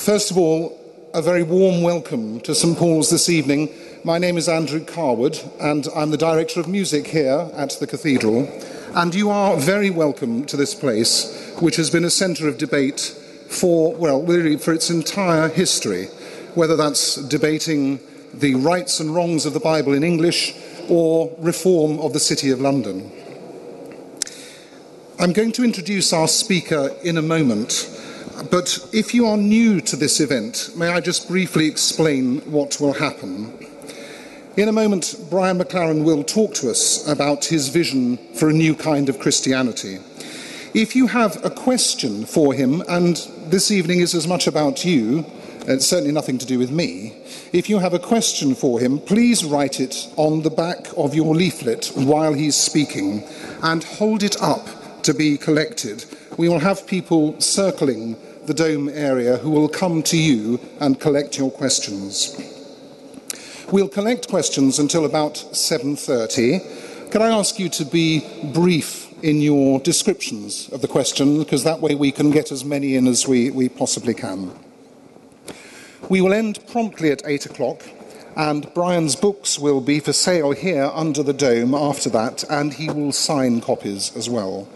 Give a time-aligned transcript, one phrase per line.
[0.00, 0.80] First of all,
[1.12, 3.68] a very warm welcome to St Paul's this evening.
[4.02, 8.48] My name is Andrew Carwood, and I'm the Director of Music here at the Cathedral.
[8.94, 13.14] And you are very welcome to this place, which has been a centre of debate
[13.50, 16.06] for, well, really for its entire history,
[16.54, 18.00] whether that's debating
[18.32, 20.54] the rights and wrongs of the Bible in English
[20.88, 23.12] or reform of the City of London.
[25.18, 27.99] I'm going to introduce our speaker in a moment.
[28.48, 32.94] But if you are new to this event, may I just briefly explain what will
[32.94, 33.52] happen?
[34.56, 38.74] In a moment, Brian McLaren will talk to us about his vision for a new
[38.74, 39.98] kind of Christianity.
[40.72, 43.16] If you have a question for him, and
[43.46, 45.26] this evening is as much about you,
[45.66, 47.14] it's certainly nothing to do with me.
[47.52, 51.34] If you have a question for him, please write it on the back of your
[51.34, 53.22] leaflet while he's speaking
[53.62, 56.06] and hold it up to be collected.
[56.38, 58.16] We will have people circling
[58.50, 62.34] the dome area who will come to you and collect your questions.
[63.70, 67.12] We'll collect questions until about 7:30.
[67.12, 71.80] Can I ask you to be brief in your descriptions of the question because that
[71.80, 74.50] way we can get as many in as we, we possibly can.
[76.08, 77.84] We will end promptly at 8 o'clock
[78.34, 82.90] and Brian's books will be for sale here under the dome after that and he
[82.90, 84.66] will sign copies as well.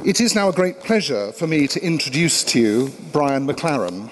[0.00, 4.10] It is now a great pleasure for me to introduce to you Brian McLaren.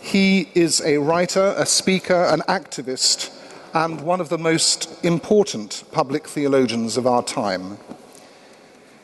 [0.00, 3.36] He is a writer, a speaker, an activist,
[3.74, 7.78] and one of the most important public theologians of our time.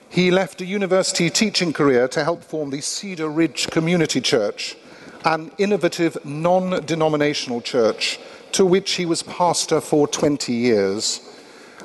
[0.08, 4.76] He left a university teaching career to help form the Cedar Ridge Community Church,
[5.24, 8.20] an innovative non denominational church
[8.52, 11.31] to which he was pastor for 20 years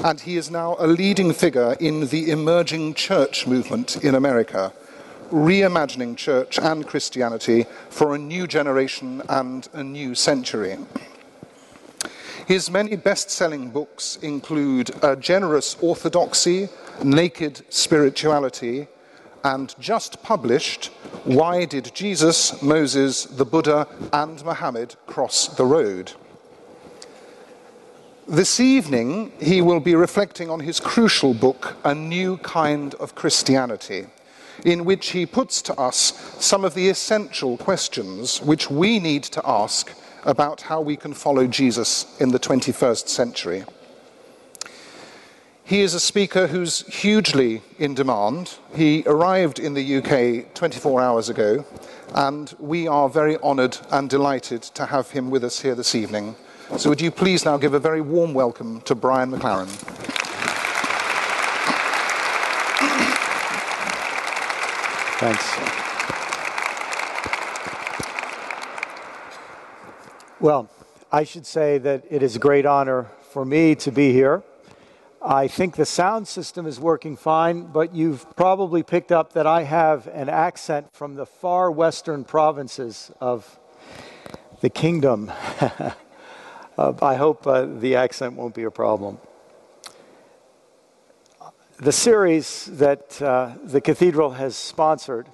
[0.03, 4.71] and he is now a leading figure in the emerging church movement in America,
[5.31, 10.77] reimagining church and Christianity for a new generation and a new century.
[12.47, 16.69] His many best selling books include A Generous Orthodoxy,
[17.03, 18.87] Naked Spirituality,
[19.43, 20.85] and just published
[21.25, 26.13] Why Did Jesus, Moses, the Buddha, and Muhammad Cross the Road?
[28.29, 34.07] This evening, he will be reflecting on his crucial book, A New Kind of Christianity,
[34.65, 39.41] in which he puts to us some of the essential questions which we need to
[39.45, 39.93] ask
[40.25, 43.63] about how we can follow Jesus in the 21st century.
[45.63, 48.57] He is a speaker who's hugely in demand.
[48.75, 51.63] He arrived in the UK 24 hours ago,
[52.13, 56.35] and we are very honoured and delighted to have him with us here this evening.
[56.75, 59.67] So would you please now give a very warm welcome to Brian McLaren.
[65.17, 65.55] Thanks.
[70.41, 70.69] Well,
[71.11, 74.43] I should say that it is a great honor for me to be here.
[75.21, 79.63] I think the sound system is working fine, but you've probably picked up that I
[79.63, 83.57] have an accent from the far western provinces of
[84.59, 85.31] the kingdom.
[86.77, 89.17] Uh, I hope uh, the accent won't be a problem.
[91.77, 95.27] The series that uh, the cathedral has sponsored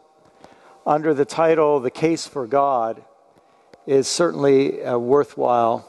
[0.86, 3.04] under the title The Case for God
[3.86, 5.86] is certainly a worthwhile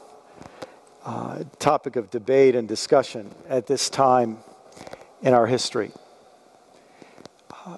[1.05, 4.39] uh, topic of debate and discussion at this time
[5.21, 5.91] in our history.
[7.65, 7.77] Uh,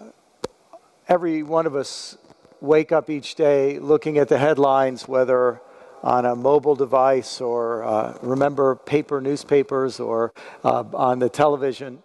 [1.07, 2.17] every one of us
[2.59, 5.61] wake up each day looking at the headlines, whether
[6.03, 12.03] on a mobile device or uh, remember paper newspapers or uh, on the television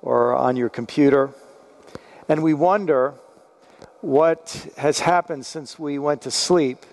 [0.00, 1.30] or on your computer.
[2.28, 3.14] And we wonder
[4.00, 6.84] what has happened since we went to sleep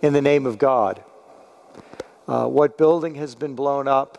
[0.00, 1.02] in the name of God.
[2.28, 4.18] Uh, what building has been blown up?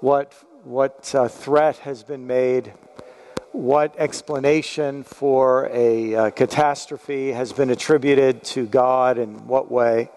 [0.00, 0.34] What,
[0.64, 2.72] what uh, threat has been made?
[3.52, 10.10] What explanation for a uh, catastrophe has been attributed to God and what way?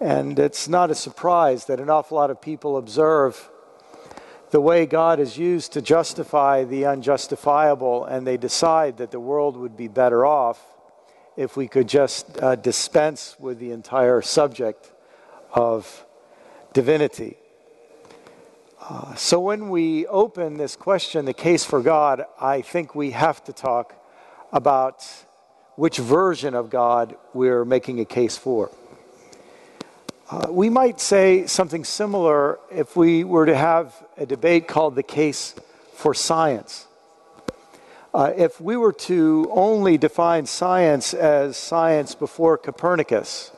[0.00, 3.50] And it's not a surprise that an awful lot of people observe
[4.50, 9.56] the way God is used to justify the unjustifiable, and they decide that the world
[9.56, 10.60] would be better off
[11.36, 14.92] if we could just uh, dispense with the entire subject
[15.52, 16.06] of
[16.72, 17.36] divinity.
[18.80, 23.42] Uh, so, when we open this question, the case for God, I think we have
[23.44, 23.94] to talk
[24.52, 25.04] about
[25.76, 28.70] which version of God we're making a case for.
[30.30, 35.02] Uh, we might say something similar if we were to have a debate called the
[35.02, 35.54] case
[35.92, 36.86] for science.
[38.14, 43.52] Uh, if we were to only define science as science before Copernicus,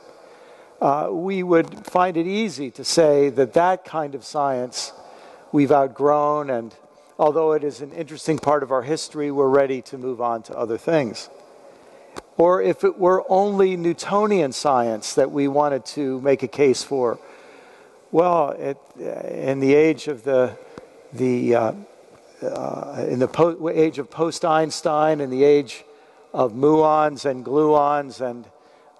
[0.81, 4.91] uh, we would find it easy to say that that kind of science
[5.53, 6.75] we've outgrown, and
[7.17, 10.57] although it is an interesting part of our history, we're ready to move on to
[10.57, 11.29] other things.
[12.37, 17.19] Or if it were only Newtonian science that we wanted to make a case for,
[18.11, 20.57] well, it, in the age of the,
[21.13, 21.71] the uh,
[22.41, 25.83] uh, in the po- age of post Einstein, in the age
[26.33, 28.45] of muons and gluons, and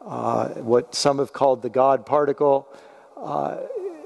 [0.03, 2.67] uh, what some have called the God particle.
[3.15, 3.57] Uh,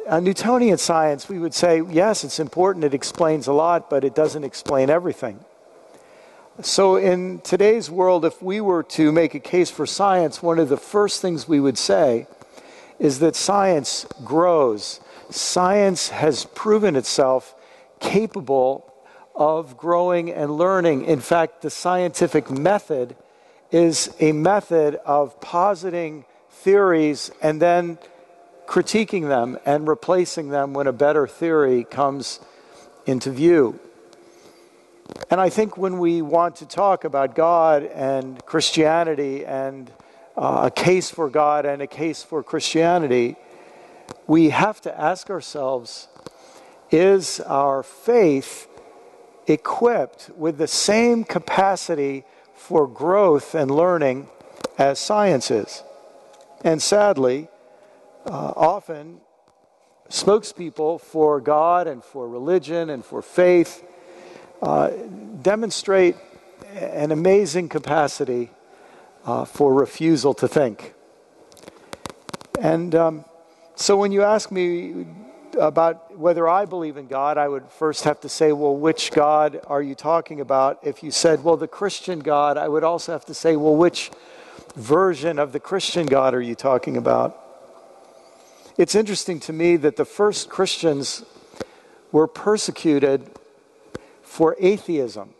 [0.08, 4.16] a Newtonian science, we would say, yes, it's important, it explains a lot, but it
[4.16, 5.40] doesn't explain everything.
[6.64, 10.70] So, in today's world, if we were to make a case for science, one of
[10.70, 12.28] the first things we would say
[13.00, 15.00] is that science grows.
[15.32, 17.56] Science has proven itself
[18.00, 18.94] capable
[19.34, 21.06] of growing and learning.
[21.06, 23.16] In fact, the scientific method
[23.72, 27.98] is a method of positing theories and then
[28.68, 32.40] critiquing them and replacing them when a better theory comes
[33.08, 33.80] into view.
[35.30, 39.92] And I think when we want to talk about God and Christianity and
[40.36, 43.36] uh, a case for God and a case for Christianity,
[44.28, 46.08] we have to ask ourselves
[46.92, 48.68] is our faith
[49.48, 54.28] equipped with the same capacity for growth and learning
[54.78, 55.84] as science is.
[56.64, 57.48] And sadly,
[58.26, 59.22] uh, often
[60.10, 63.84] spokespeople for God and for religion and for faith
[64.62, 64.90] uh,
[65.42, 66.16] demonstrate
[66.76, 68.50] an amazing capacity
[69.26, 70.94] uh, for refusal to think.
[72.60, 73.26] And um,
[73.76, 75.06] so when you ask me,
[75.60, 79.60] about whether I believe in God, I would first have to say, well, which God
[79.68, 80.80] are you talking about?
[80.84, 84.12] If you said, well, the Christian God, I would also have to say, well, which
[84.76, 87.38] version of the Christian God are you talking about?
[88.78, 91.26] It's interesting to me that the first Christians
[92.12, 93.31] were persecuted
[94.32, 95.34] for atheism.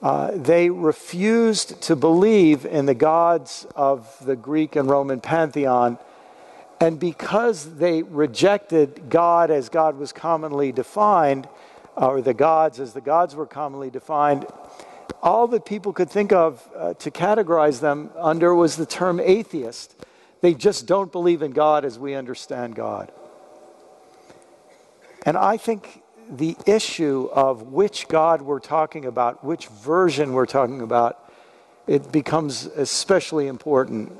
[0.00, 5.98] Uh, they refused to believe in the gods of the Greek and Roman pantheon
[6.80, 11.48] and because they rejected God as God was commonly defined,
[11.96, 14.46] or the gods as the gods were commonly defined,
[15.22, 19.94] all that people could think of uh, to categorize them under was the term atheist.
[20.40, 23.12] They just don't believe in God as we understand God.
[25.24, 26.01] And I think
[26.32, 31.30] the issue of which God we're talking about, which version we're talking about,
[31.86, 34.12] it becomes especially important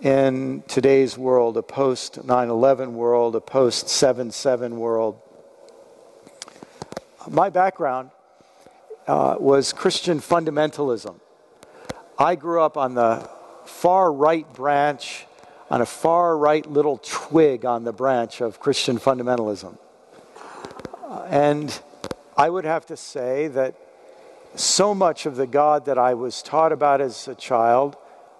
[0.00, 5.20] in today's world, a post 9 11 world, a post 7 7 world.
[7.28, 8.10] My background
[9.08, 11.18] uh, was Christian fundamentalism.
[12.18, 13.28] I grew up on the
[13.64, 15.26] far right branch,
[15.70, 19.76] on a far right little twig on the branch of Christian fundamentalism.
[21.28, 21.80] And
[22.36, 23.74] I would have to say that
[24.54, 27.96] so much of the God that I was taught about as a child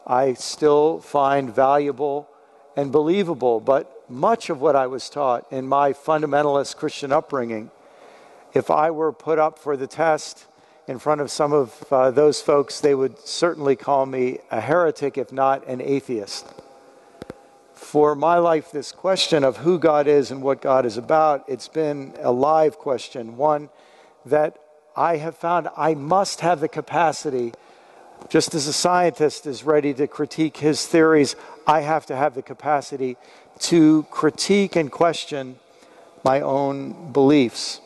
[0.07, 2.29] I still find valuable
[2.77, 3.61] and believable.
[3.61, 7.71] But much of what I was taught in my fundamentalist Christian upbringing,
[8.53, 10.47] if I were put up for the test
[10.89, 15.17] in front of some of uh, those folks, they would certainly call me a heretic,
[15.17, 16.62] if not an atheist.
[17.83, 21.69] For my life, this question of who God is and what God is about, it's
[21.69, 23.69] been a live question, one
[24.25, 24.57] that
[24.97, 27.53] I have found I must have the capacity
[28.29, 31.35] just as a scientist is ready to critique his theories,
[31.67, 33.17] I have to have the capacity
[33.59, 35.57] to critique and question
[36.25, 37.81] my own beliefs.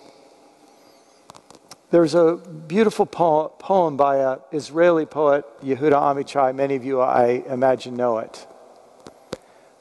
[1.91, 6.55] There's a beautiful poem by an Israeli poet, Yehuda Amichai.
[6.55, 8.47] Many of you, I imagine, know it.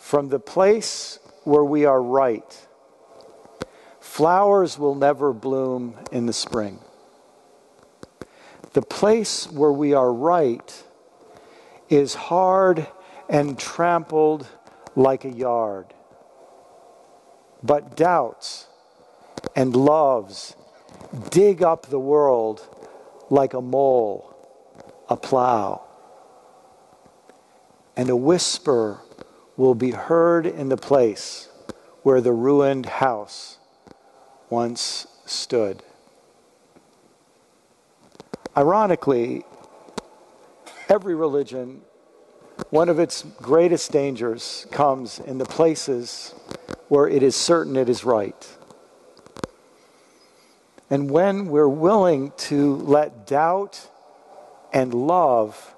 [0.06, 2.68] From the place where we are right,
[4.00, 6.78] flowers will never bloom in the spring.
[8.74, 10.84] The place where we are right
[11.90, 12.86] is hard
[13.28, 14.48] and trampled
[14.96, 15.88] like a yard.
[17.64, 18.68] But doubts
[19.56, 20.56] and loves
[21.32, 22.62] dig up the world
[23.32, 24.38] like a mole,
[25.10, 25.82] a plow.
[27.98, 29.02] And a whisper
[29.58, 31.50] will be heard in the place
[32.04, 33.58] where the ruined house
[34.50, 35.82] once stood.
[38.56, 39.44] Ironically,
[40.88, 41.82] every religion,
[42.70, 46.34] one of its greatest dangers comes in the places
[46.88, 48.48] where it is certain it is right.
[50.90, 53.90] And when we're willing to let doubt
[54.72, 55.76] and love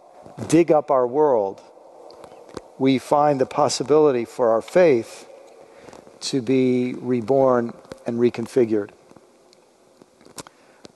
[0.48, 1.62] dig up our world,
[2.80, 5.28] we find the possibility for our faith
[6.20, 7.74] to be reborn
[8.06, 8.92] and reconfigured.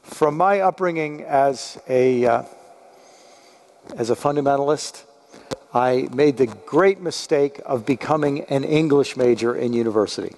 [0.04, 2.44] From my upbringing as a, uh,
[3.96, 5.04] as a fundamentalist,
[5.74, 10.36] I made the great mistake of becoming an English major in university.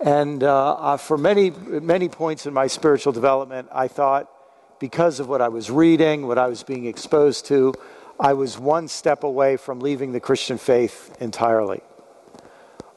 [0.00, 4.30] And uh, uh, for many, many points in my spiritual development, I thought
[4.78, 7.74] because of what I was reading, what I was being exposed to,
[8.18, 11.80] I was one step away from leaving the Christian faith entirely.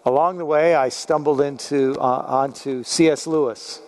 [0.06, 3.26] Along the way, I stumbled into, uh, onto C.S.
[3.26, 3.82] Lewis.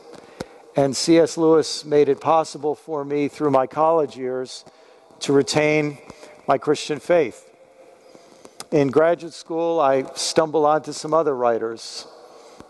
[0.75, 1.37] And C.S.
[1.37, 4.65] Lewis made it possible for me through my college years
[5.21, 5.99] to retain
[6.47, 7.45] my Christian faith.
[8.71, 12.07] In graduate school, I stumbled onto some other writers,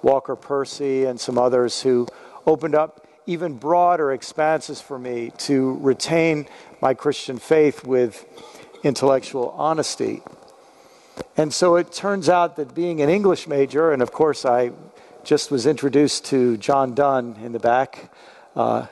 [0.01, 2.07] Walker Percy and some others who
[2.45, 6.47] opened up even broader expanses for me to retain
[6.81, 8.25] my Christian faith with
[8.83, 10.21] intellectual honesty.
[11.37, 14.71] And so it turns out that being an English major, and of course I
[15.23, 18.11] just was introduced to John Donne in the back.
[18.55, 18.87] Uh,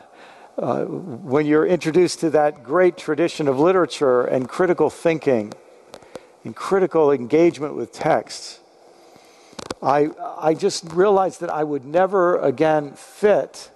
[0.58, 5.54] uh, when you're introduced to that great tradition of literature and critical thinking
[6.44, 8.60] and critical engagement with texts,
[9.82, 13.70] I, I just realized that I would never again fit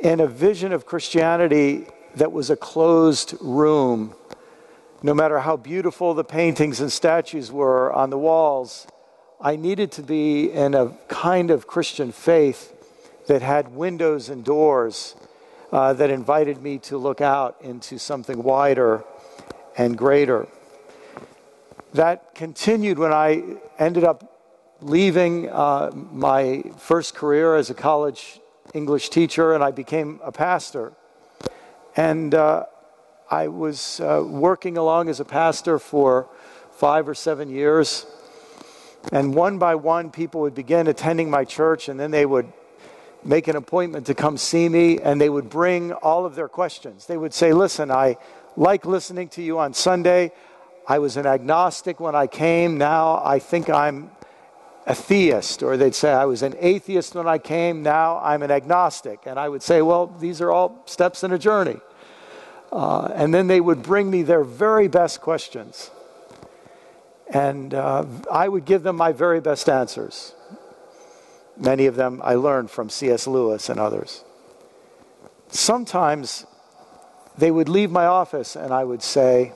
[0.00, 1.86] in a vision of Christianity
[2.16, 4.14] that was a closed room.
[5.04, 8.86] No matter how beautiful the paintings and statues were on the walls,
[9.40, 12.72] I needed to be in a kind of Christian faith
[13.26, 15.16] that had windows and doors
[15.72, 19.02] uh, that invited me to look out into something wider
[19.76, 20.46] and greater.
[21.94, 28.38] That continued when I ended up leaving uh, my first career as a college
[28.72, 30.92] English teacher and I became a pastor.
[31.96, 32.66] And uh,
[33.32, 36.28] I was uh, working along as a pastor for
[36.72, 38.04] five or seven years.
[39.10, 42.52] And one by one, people would begin attending my church, and then they would
[43.24, 47.06] make an appointment to come see me, and they would bring all of their questions.
[47.06, 48.18] They would say, Listen, I
[48.54, 50.32] like listening to you on Sunday.
[50.86, 52.76] I was an agnostic when I came.
[52.76, 54.10] Now I think I'm
[54.86, 55.62] a theist.
[55.62, 57.82] Or they'd say, I was an atheist when I came.
[57.82, 59.20] Now I'm an agnostic.
[59.24, 61.80] And I would say, Well, these are all steps in a journey.
[62.72, 65.90] Uh, and then they would bring me their very best questions.
[67.28, 70.34] And uh, I would give them my very best answers.
[71.56, 73.26] Many of them I learned from C.S.
[73.26, 74.24] Lewis and others.
[75.48, 76.46] Sometimes
[77.36, 79.52] they would leave my office and I would say,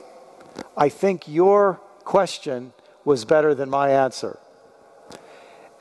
[0.75, 4.37] I think your question was better than my answer.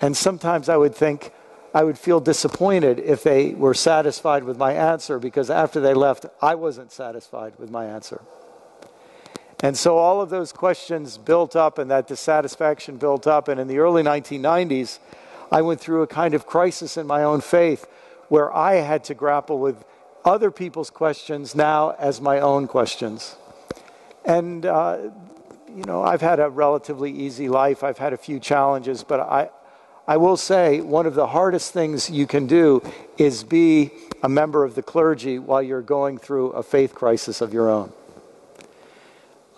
[0.00, 1.32] And sometimes I would think,
[1.76, 6.24] I would feel disappointed if they were satisfied with my answer because after they left,
[6.40, 8.22] I wasn't satisfied with my answer.
[9.62, 13.48] And so all of those questions built up and that dissatisfaction built up.
[13.48, 15.00] And in the early 1990s,
[15.52, 17.86] I went through a kind of crisis in my own faith
[18.30, 19.84] where I had to grapple with
[20.24, 23.36] other people's questions now as my own questions.
[24.24, 25.10] And, uh,
[25.68, 27.84] you know, I've had a relatively easy life.
[27.84, 29.50] I've had a few challenges, but I,
[30.08, 32.82] I will say one of the hardest things you can do
[33.18, 33.90] is be
[34.22, 37.92] a member of the clergy while you're going through a faith crisis of your own.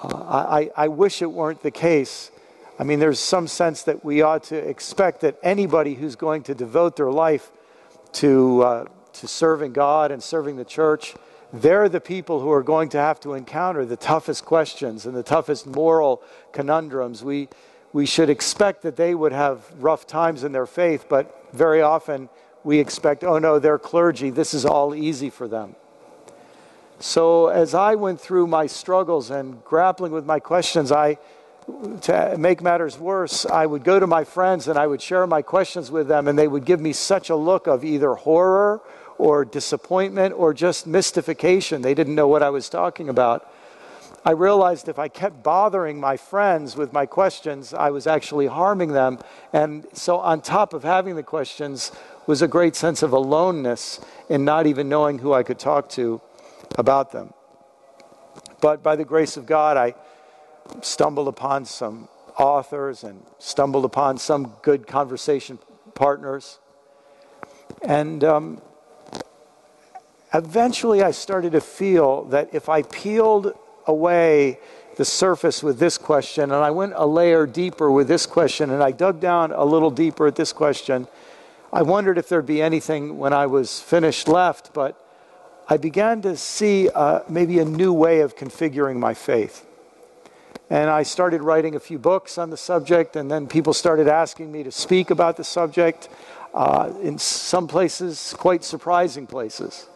[0.02, 2.30] Uh, I, I wish it weren't the case
[2.80, 6.54] I mean, there's some sense that we ought to expect that anybody who's going to
[6.54, 7.50] devote their life
[8.12, 11.14] to, uh, to serving God and serving the church,
[11.52, 15.24] they're the people who are going to have to encounter the toughest questions and the
[15.24, 17.24] toughest moral conundrums.
[17.24, 17.48] We,
[17.92, 22.28] we should expect that they would have rough times in their faith, but very often
[22.64, 25.74] we expect, oh no, they're clergy, this is all easy for them.
[27.00, 31.18] So as I went through my struggles and grappling with my questions, I
[32.02, 35.42] to make matters worse, I would go to my friends and I would share my
[35.42, 38.80] questions with them, and they would give me such a look of either horror
[39.18, 41.82] or disappointment or just mystification.
[41.82, 43.52] They didn't know what I was talking about.
[44.28, 48.92] I realized if I kept bothering my friends with my questions, I was actually harming
[48.92, 49.20] them.
[49.54, 51.92] And so, on top of having the questions,
[52.26, 56.20] was a great sense of aloneness in not even knowing who I could talk to
[56.76, 57.32] about them.
[58.60, 59.94] But by the grace of God, I
[60.82, 65.58] stumbled upon some authors and stumbled upon some good conversation
[65.94, 66.58] partners.
[67.80, 68.60] And um,
[70.34, 73.54] eventually I started to feel that if I peeled
[73.88, 74.60] away
[74.96, 78.82] the surface with this question and I went a layer deeper with this question and
[78.82, 81.08] I dug down a little deeper at this question,
[81.72, 85.00] I wondered if there'd be anything when I was finished left, but
[85.68, 89.66] I began to see uh, maybe a new way of configuring my faith.
[90.70, 94.50] And I started writing a few books on the subject, and then people started asking
[94.50, 96.08] me to speak about the subject
[96.54, 99.86] uh, in some places, quite surprising places.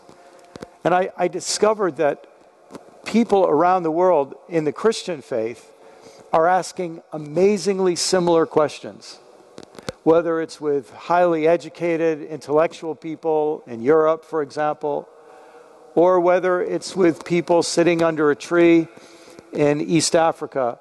[0.85, 2.27] And I, I discovered that
[3.05, 5.71] people around the world in the Christian faith
[6.33, 9.19] are asking amazingly similar questions.
[10.03, 15.09] Whether it's with highly educated intellectual people in Europe, for example,
[15.95, 18.89] or whether it's with people sitting under a tree
[19.53, 20.79] in East Africa,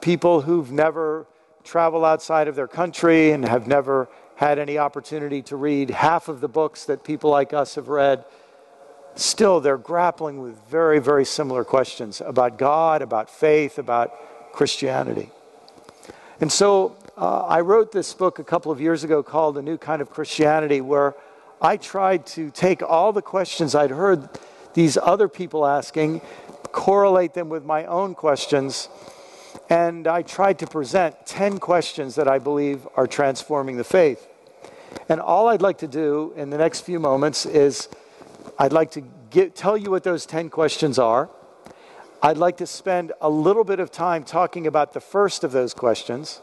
[0.00, 1.26] people who've never
[1.64, 6.40] traveled outside of their country and have never had any opportunity to read half of
[6.40, 8.24] the books that people like us have read.
[9.14, 15.30] Still, they're grappling with very, very similar questions about God, about faith, about Christianity.
[16.40, 19.76] And so uh, I wrote this book a couple of years ago called A New
[19.76, 21.14] Kind of Christianity, where
[21.60, 24.28] I tried to take all the questions I'd heard
[24.74, 26.22] these other people asking
[26.72, 28.88] correlate them with my own questions.
[29.68, 34.26] And I tried to present 10 questions that I believe are transforming the faith.
[35.08, 37.88] And all I'd like to do in the next few moments is
[38.58, 41.30] I'd like to get, tell you what those 10 questions are.
[42.22, 45.74] I'd like to spend a little bit of time talking about the first of those
[45.74, 46.40] questions,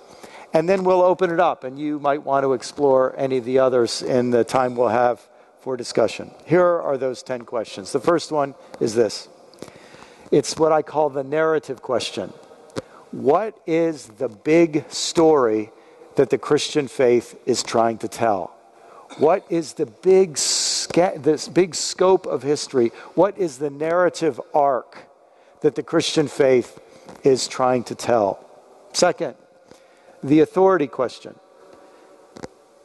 [0.54, 3.60] and then we'll open it up, and you might want to explore any of the
[3.60, 5.22] others in the time we'll have
[5.62, 6.32] for discussion.
[6.46, 7.92] Here are those 10 questions.
[7.92, 9.30] The first one is this
[10.32, 12.34] it's what I call the narrative question.
[13.12, 15.72] What is the big story
[16.16, 18.56] that the Christian faith is trying to tell?
[19.18, 20.38] What is the big,
[20.94, 22.92] this big scope of history?
[23.16, 25.10] What is the narrative arc
[25.62, 26.80] that the Christian faith
[27.24, 28.46] is trying to tell?
[28.94, 29.36] Second,
[30.24, 31.36] the authority question.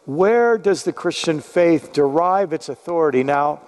[0.05, 3.25] Where does the Christian faith derive its authority?
[3.25, 3.63] Now,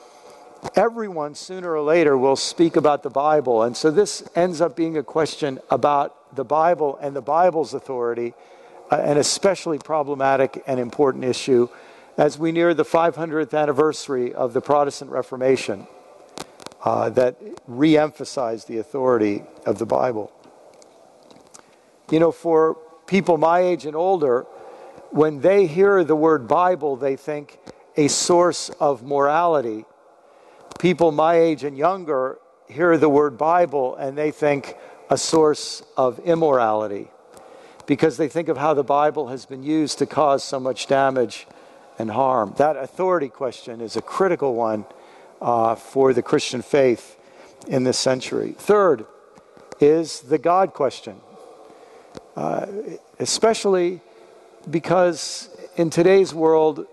[0.74, 3.62] everyone sooner or later will speak about the Bible.
[3.62, 8.34] And so this ends up being a question about the Bible and the Bible's authority,
[8.90, 11.68] uh, an especially problematic and important issue
[12.16, 15.86] as we near the 500th anniversary of the Protestant Reformation
[16.84, 20.32] uh, that re emphasized the authority of the Bible.
[22.10, 24.42] You know, for people my age and older,
[25.10, 27.58] when they hear the word Bible, they think
[27.96, 29.84] a source of morality
[30.78, 34.76] people my age and younger hear the word Bible and they think
[35.08, 37.08] a source of immorality
[37.86, 41.46] because they think of how the Bible has been used to cause so much damage
[41.98, 42.54] and harm.
[42.58, 44.84] That authority question is a critical one
[45.40, 47.16] uh, for the Christian faith
[47.66, 48.54] in this century.
[48.58, 49.06] Third
[49.80, 51.16] is the God question,
[52.36, 52.66] uh,
[53.18, 54.00] especially
[54.70, 56.86] because in today's world,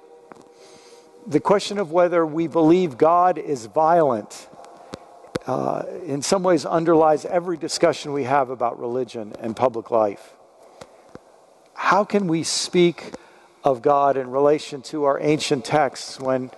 [1.26, 4.48] the question of whether we believe God is violent
[5.46, 10.34] uh, in some ways underlies every discussion we have about religion and public life.
[11.74, 13.14] How can we speak
[13.64, 16.52] of God in relation to our ancient texts when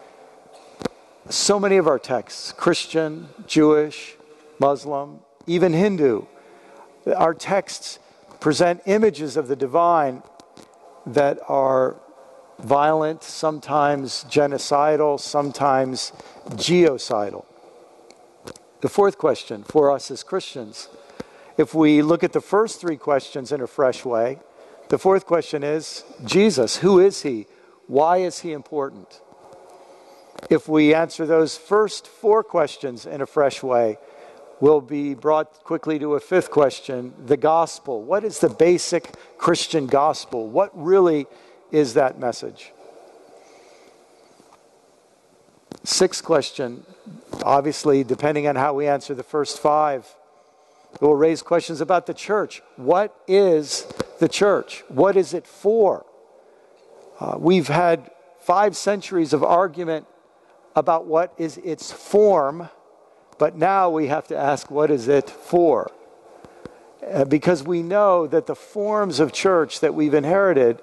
[1.29, 4.15] so many of our texts, Christian, Jewish,
[4.59, 6.25] Muslim, even Hindu,
[7.15, 7.99] our texts
[8.39, 10.23] present images of the divine
[11.05, 11.95] that are
[12.59, 16.11] violent, sometimes genocidal, sometimes
[16.51, 17.45] geocidal.
[18.81, 20.89] The fourth question for us as Christians,
[21.57, 24.39] if we look at the first three questions in a fresh way,
[24.95, 27.47] the fourth question is Jesus, who is he?
[27.87, 29.19] Why is he important?
[30.49, 33.97] If we answer those first four questions in a fresh way,
[34.61, 38.03] we'll be brought quickly to a fifth question the gospel.
[38.03, 40.47] What is the basic Christian gospel?
[40.47, 41.25] What really
[41.73, 42.71] is that message?
[45.83, 46.85] Sixth question,
[47.43, 50.07] obviously, depending on how we answer the first five,
[50.95, 52.61] it will raise questions about the church.
[52.77, 53.85] What is
[54.19, 54.83] the church?
[54.87, 56.05] What is it for?
[57.19, 60.07] Uh, we've had five centuries of argument
[60.75, 62.69] about what is its form,
[63.37, 65.91] but now we have to ask what is it for?
[67.05, 70.81] Uh, because we know that the forms of church that we've inherited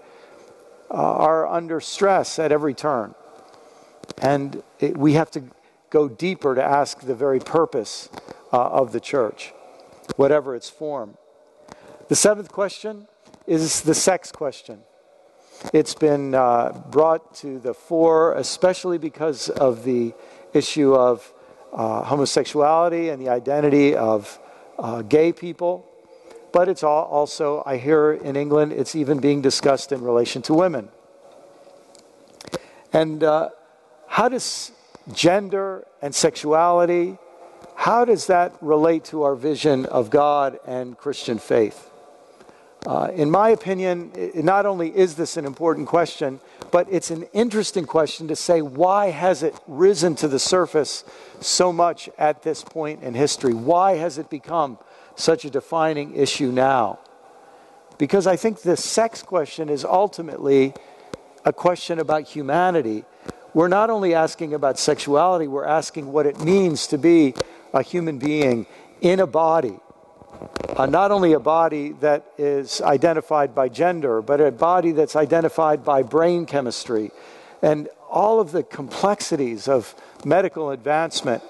[0.90, 3.14] uh, are under stress at every turn.
[4.18, 5.44] And it, we have to
[5.90, 8.08] go deeper to ask the very purpose
[8.52, 9.52] uh, of the church,
[10.16, 11.16] whatever its form.
[12.08, 13.06] The seventh question
[13.46, 14.80] is the sex question.
[15.72, 20.12] It's been uh, brought to the fore, especially because of the
[20.52, 21.32] issue of
[21.72, 24.38] uh, homosexuality and the identity of
[24.78, 25.88] uh, gay people
[26.52, 30.90] but it's also, I hear in England, it's even being discussed in relation to women.
[32.92, 33.48] And uh,
[34.06, 34.70] how does
[35.14, 37.16] gender and sexuality,
[37.82, 41.90] how does that relate to our vision of God and Christian faith?
[42.86, 46.38] Uh, in my opinion, it, not only is this an important question,
[46.70, 51.02] but it's an interesting question to say why has it risen to the surface
[51.40, 53.52] so much at this point in history?
[53.52, 54.78] Why has it become
[55.16, 57.00] such a defining issue now?
[57.98, 60.72] Because I think the sex question is ultimately
[61.44, 63.04] a question about humanity.
[63.54, 67.34] We're not only asking about sexuality, we're asking what it means to be
[67.72, 68.66] a human being
[69.00, 69.78] in a body
[70.76, 75.84] uh, not only a body that is identified by gender, but a body that's identified
[75.84, 77.10] by brain chemistry
[77.60, 81.42] and all of the complexities of medical advancement,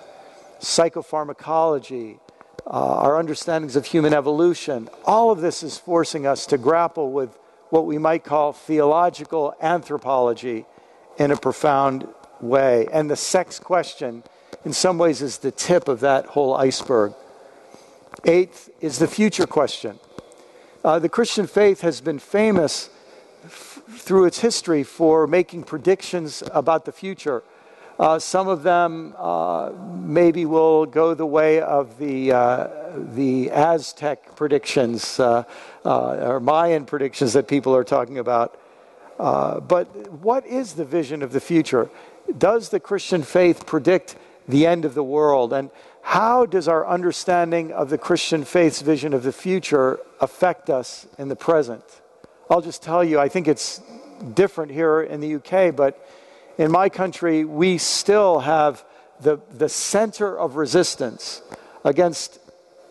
[0.61, 2.19] psychopharmacology,
[2.67, 4.89] uh, our understandings of human evolution.
[5.05, 7.37] All of this is forcing us to grapple with
[7.71, 10.67] what we might call theological anthropology
[11.19, 12.07] in a profound
[12.41, 12.87] way.
[12.93, 14.23] And the sex question,
[14.65, 17.15] in some ways, is the tip of that whole iceberg.
[18.25, 19.99] Eighth is the future question.
[20.85, 22.91] Uh, the Christian faith has been famous
[23.45, 27.43] f- through its history for making predictions about the future.
[27.99, 29.71] Uh, some of them uh,
[30.01, 32.69] maybe will go the way of the, uh,
[33.15, 35.45] the Aztec predictions uh,
[35.85, 38.59] uh, or Mayan predictions that people are talking about.
[39.19, 39.87] but
[40.21, 41.91] what is the vision of the future?
[42.39, 44.17] Does the Christian faith predict
[44.49, 45.53] the end of the world?
[45.53, 45.71] And
[46.03, 51.29] how does our understanding of the Christian faith's vision of the future affect us in
[51.29, 51.85] the present?
[52.51, 53.81] I'll just tell you, I think it's
[54.35, 56.07] different here in the UK, but
[56.59, 58.85] in my country, we still have
[59.21, 61.43] the, the center of resistance
[61.85, 62.39] against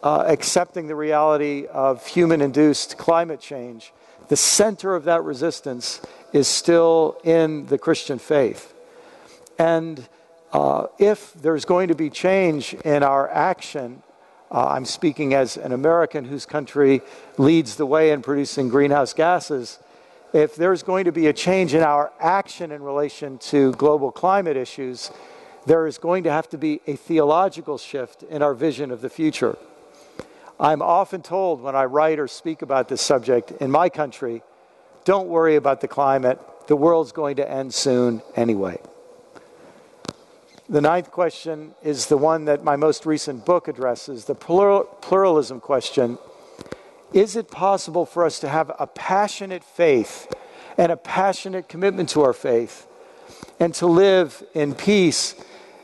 [0.04, 3.94] uh, accepting the reality of human induced climate change.
[4.30, 6.02] The center of that resistance
[6.34, 8.74] is still in the Christian faith.
[9.60, 10.08] And
[10.54, 14.04] uh, if there's going to be change in our action,
[14.52, 17.02] uh, I'm speaking as an American whose country
[17.38, 19.80] leads the way in producing greenhouse gases.
[20.34, 24.58] If there's going to be a change in our action in relation to global climate
[24.58, 25.12] issues,
[25.66, 29.10] there is going to have to be a theological shift in our vision of the
[29.10, 29.58] future.
[30.60, 34.44] I'm often told when I write or speak about this subject in my country
[35.04, 38.80] don't worry about the climate, the world's going to end soon anyway.
[40.72, 45.60] The ninth question is the one that my most recent book addresses the plural, pluralism
[45.60, 46.18] question.
[47.12, 50.34] Is it possible for us to have a passionate faith
[50.78, 52.88] and a passionate commitment to our faith
[53.60, 55.36] and to live in peace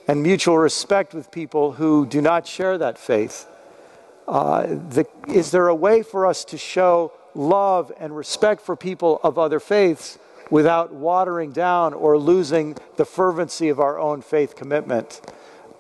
[0.08, 3.46] and mutual respect with people who do not share that faith?
[4.26, 9.20] Uh, the, is there a way for us to show love and respect for people
[9.22, 10.18] of other faiths
[10.50, 15.22] without watering down or losing the fervency of our own faith commitment.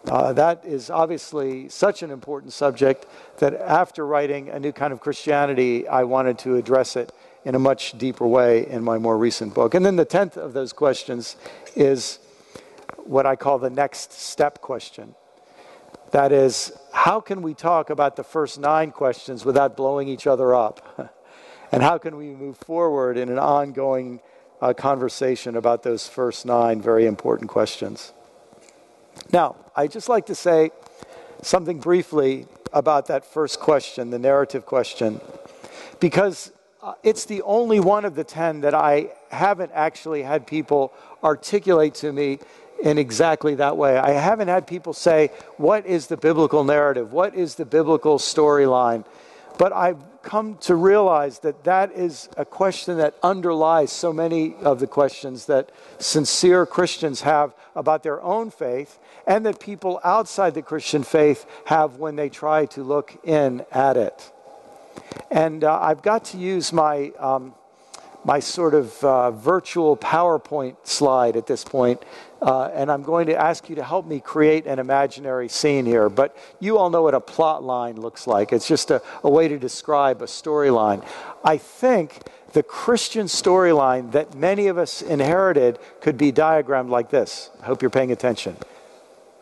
[0.05, 3.05] Uh, that is obviously such an important subject
[3.39, 7.11] that after writing A New Kind of Christianity, I wanted to address it
[7.43, 9.73] in a much deeper way in my more recent book.
[9.73, 11.35] And then the tenth of those questions
[11.75, 12.19] is
[12.97, 15.15] what I call the next step question.
[16.11, 20.55] That is, how can we talk about the first nine questions without blowing each other
[20.55, 21.13] up?
[21.71, 24.21] and how can we move forward in an ongoing
[24.61, 28.13] uh, conversation about those first nine very important questions.
[29.31, 30.71] Now, I'd just like to say
[31.41, 35.21] something briefly about that first question, the narrative question,
[35.99, 40.93] because uh, it's the only one of the ten that I haven't actually had people
[41.23, 42.39] articulate to me
[42.83, 43.97] in exactly that way.
[43.97, 47.11] I haven't had people say, What is the biblical narrative?
[47.11, 49.05] What is the biblical storyline?
[49.57, 54.79] But I've come to realize that that is a question that underlies so many of
[54.79, 60.61] the questions that sincere Christians have about their own faith and that people outside the
[60.61, 64.31] Christian faith have when they try to look in at it.
[65.31, 67.53] And uh, I've got to use my, um,
[68.27, 72.03] my sort of uh, virtual PowerPoint slide at this point
[72.41, 76.09] uh, and I'm going to ask you to help me create an imaginary scene here.
[76.09, 78.53] But you all know what a plot line looks like.
[78.53, 81.03] It's just a, a way to describe a storyline.
[81.43, 82.21] I think
[82.53, 87.49] the Christian storyline that many of us inherited could be diagrammed like this.
[87.61, 88.55] I hope you're paying attention.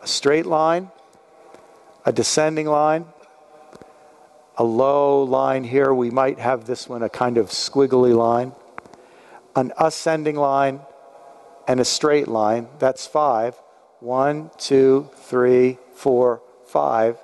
[0.02, 0.90] A straight line,
[2.04, 3.04] a descending line,
[4.56, 5.92] a low line here.
[5.92, 8.52] We might have this one a kind of squiggly line,
[9.56, 10.80] an ascending line
[11.66, 12.68] and a straight line.
[12.78, 13.56] That's five.
[14.00, 17.16] One, two, three, four, five.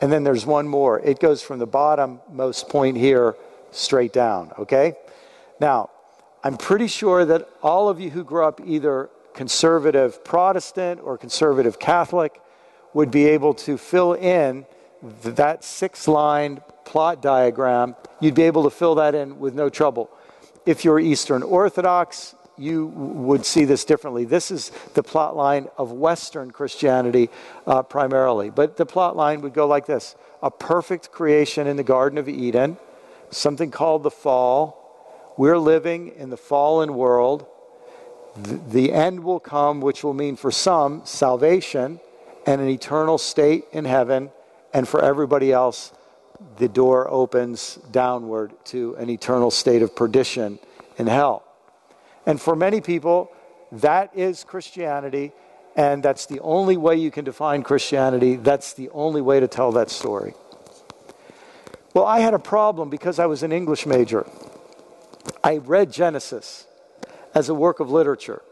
[0.00, 1.00] And then there's one more.
[1.00, 3.34] It goes from the bottommost point here
[3.70, 4.94] straight down, okay?
[5.60, 5.90] Now,
[6.44, 11.78] I'm pretty sure that all of you who grew up either conservative Protestant or conservative
[11.78, 12.40] Catholic
[12.92, 14.66] would be able to fill in
[15.22, 17.96] that six line plot diagram.
[18.20, 20.10] You'd be able to fill that in with no trouble.
[20.64, 24.24] If you're Eastern Orthodox, you would see this differently.
[24.24, 27.30] This is the plot line of Western Christianity
[27.66, 28.50] uh, primarily.
[28.50, 32.28] But the plot line would go like this a perfect creation in the Garden of
[32.28, 32.76] Eden,
[33.30, 35.34] something called the fall.
[35.36, 37.46] We're living in the fallen world.
[38.36, 42.00] The, the end will come, which will mean for some salvation
[42.46, 44.30] and an eternal state in heaven,
[44.74, 45.92] and for everybody else,
[46.56, 50.58] the door opens downward to an eternal state of perdition
[50.98, 51.44] in hell.
[52.26, 53.32] And for many people,
[53.72, 55.32] that is Christianity,
[55.76, 58.36] and that's the only way you can define Christianity.
[58.36, 60.34] That's the only way to tell that story.
[61.94, 64.26] Well, I had a problem because I was an English major.
[65.42, 66.66] I read Genesis
[67.34, 68.42] as a work of literature.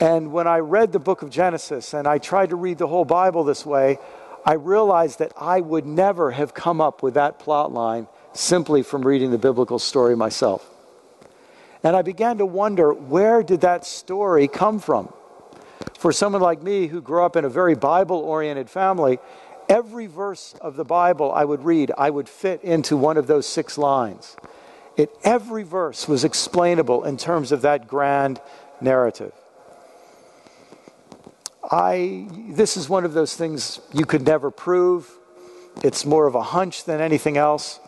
[0.00, 3.04] And when I read the book of Genesis and I tried to read the whole
[3.04, 3.98] Bible this way,
[4.44, 9.02] I realized that I would never have come up with that plot line simply from
[9.02, 10.68] reading the biblical story myself.
[11.84, 15.12] And I began to wonder where did that story come from?
[15.98, 19.18] For someone like me who grew up in a very Bible oriented family,
[19.68, 23.46] every verse of the Bible I would read, I would fit into one of those
[23.46, 24.36] six lines.
[24.96, 28.40] It, every verse was explainable in terms of that grand
[28.80, 29.32] narrative.
[31.70, 35.10] I, this is one of those things you could never prove.
[35.82, 37.80] It's more of a hunch than anything else.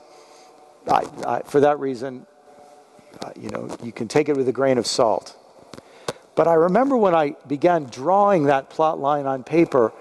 [0.86, 2.26] I, I, for that reason,
[3.20, 5.36] uh, you know, you can take it with a grain of salt.
[6.34, 9.92] But I remember when I began drawing that plot line on paper,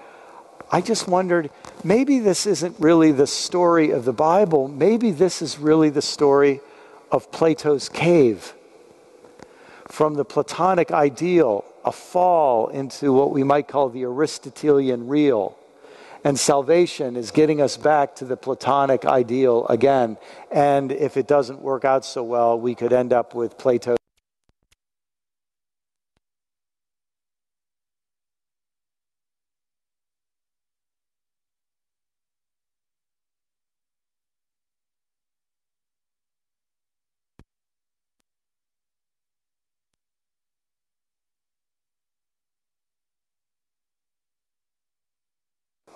[0.72, 1.52] I just wondered
[1.84, 4.68] maybe this isn't really the story of the Bible.
[4.68, 6.62] Maybe this is really the story
[7.12, 8.54] of Plato's cave.
[9.88, 15.58] From the Platonic ideal, a fall into what we might call the Aristotelian real
[16.24, 20.18] and salvation is getting us back to the Platonic ideal again.
[20.52, 23.96] And if it doesn't work out so well, we could end up with Plato.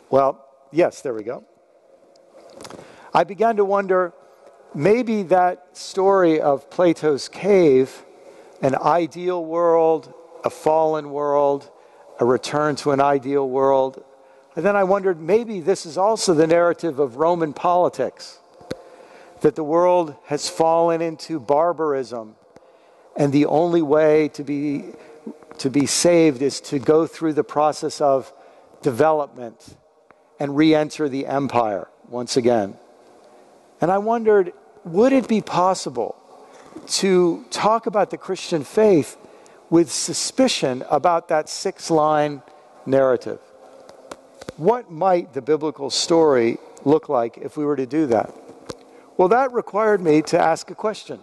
[0.09, 1.43] Well, yes, there we go.
[3.13, 4.13] I began to wonder
[4.73, 8.03] maybe that story of Plato's cave,
[8.61, 11.69] an ideal world, a fallen world,
[12.19, 14.03] a return to an ideal world.
[14.55, 18.39] And then I wondered maybe this is also the narrative of Roman politics
[19.41, 22.35] that the world has fallen into barbarism
[23.15, 24.85] and the only way to be
[25.57, 28.31] to be saved is to go through the process of
[28.83, 29.75] development
[30.39, 32.75] and re enter the empire once again.
[33.81, 36.15] And I wondered would it be possible
[36.87, 39.17] to talk about the Christian faith
[39.69, 42.41] with suspicion about that six line
[42.85, 43.39] narrative?
[44.55, 48.33] What might the biblical story look like if we were to do that?
[49.17, 51.19] Well, that required me to ask a question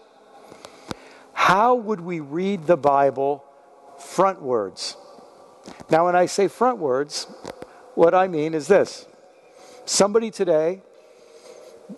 [1.33, 3.45] How would we read the Bible
[3.99, 4.97] frontwards?
[5.91, 7.27] Now, when I say frontwards,
[7.95, 9.07] what I mean is this
[9.85, 10.83] somebody today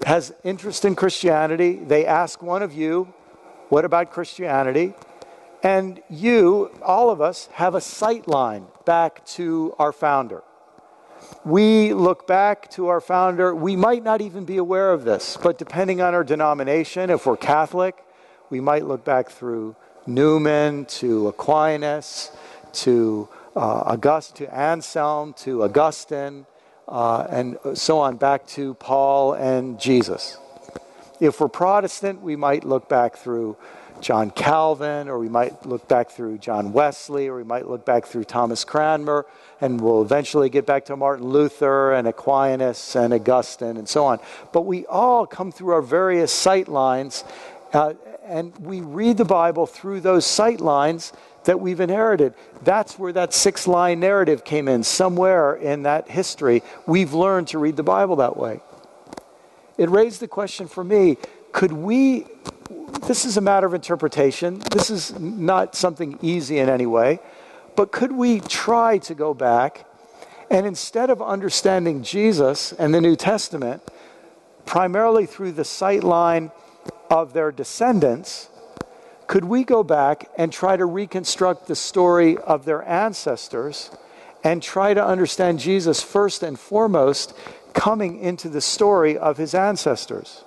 [0.04, 3.12] has interest in Christianity, they ask one of you,
[3.68, 4.94] What about Christianity?
[5.62, 10.42] And you, all of us, have a sight line back to our founder.
[11.44, 13.54] We look back to our founder.
[13.54, 17.36] We might not even be aware of this, but depending on our denomination, if we're
[17.36, 17.96] Catholic,
[18.50, 19.74] we might look back through
[20.06, 22.30] Newman to Aquinas
[22.74, 26.46] to uh, August to Anselm to Augustine,
[26.88, 30.36] uh, and so on, back to Paul and Jesus.
[31.20, 33.56] If we're Protestant, we might look back through
[34.02, 38.04] John Calvin, or we might look back through John Wesley, or we might look back
[38.04, 39.24] through Thomas Cranmer,
[39.62, 44.20] and we'll eventually get back to Martin Luther and Aquinas and Augustine and so on.
[44.52, 47.24] But we all come through our various sight lines,
[47.72, 47.94] uh,
[48.26, 51.14] and we read the Bible through those sight lines
[51.46, 52.34] that we've inherited.
[52.62, 54.82] That's where that six line narrative came in.
[54.82, 58.60] Somewhere in that history, we've learned to read the Bible that way.
[59.78, 61.16] It raised the question for me
[61.52, 62.26] could we,
[63.06, 67.18] this is a matter of interpretation, this is not something easy in any way,
[67.76, 69.86] but could we try to go back
[70.50, 73.82] and instead of understanding Jesus and the New Testament,
[74.64, 76.50] primarily through the sight line
[77.10, 78.48] of their descendants,
[79.26, 83.90] could we go back and try to reconstruct the story of their ancestors
[84.44, 87.36] and try to understand Jesus first and foremost
[87.72, 90.44] coming into the story of his ancestors?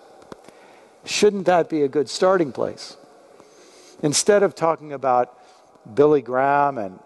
[1.04, 2.96] Shouldn't that be a good starting place?
[4.02, 5.38] Instead of talking about
[5.94, 7.00] Billy Graham and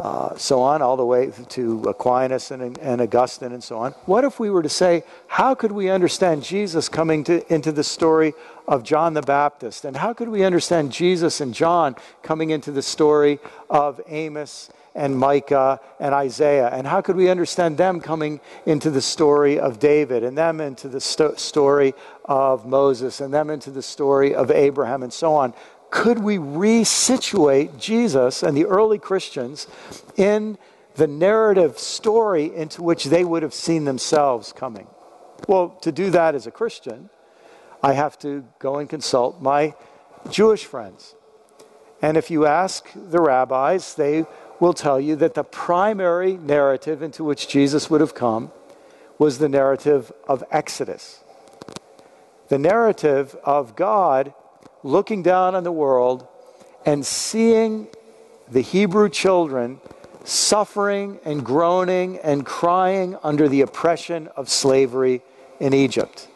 [0.00, 3.92] uh, so on, all the way to Aquinas and, and, Augustine and so on.
[4.06, 7.84] What if we were to say, how could we understand Jesus coming to, into the
[7.84, 8.32] story
[8.70, 9.84] of John the Baptist?
[9.84, 15.18] And how could we understand Jesus and John coming into the story of Amos and
[15.18, 16.68] Micah and Isaiah?
[16.68, 20.88] And how could we understand them coming into the story of David and them into
[20.88, 25.52] the sto- story of Moses and them into the story of Abraham and so on?
[25.90, 29.66] could we resituate Jesus and the early Christians
[30.16, 30.56] in
[30.94, 34.86] the narrative story into which they would have seen themselves coming?
[35.48, 37.10] Well, to do that as a Christian,
[37.82, 39.74] I have to go and consult my
[40.30, 41.14] Jewish friends.
[42.02, 44.26] And if you ask the rabbis, they
[44.58, 48.52] will tell you that the primary narrative into which Jesus would have come
[49.18, 51.22] was the narrative of Exodus.
[52.48, 54.34] The narrative of God
[54.82, 56.26] looking down on the world
[56.84, 57.88] and seeing
[58.50, 59.80] the Hebrew children
[60.24, 65.22] suffering and groaning and crying under the oppression of slavery
[65.58, 66.28] in Egypt.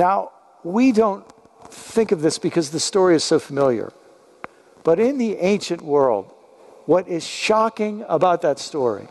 [0.00, 0.30] Now,
[0.64, 1.30] we don't
[1.68, 3.92] think of this because the story is so familiar.
[4.82, 6.32] But in the ancient world,
[6.86, 9.08] what is shocking about that story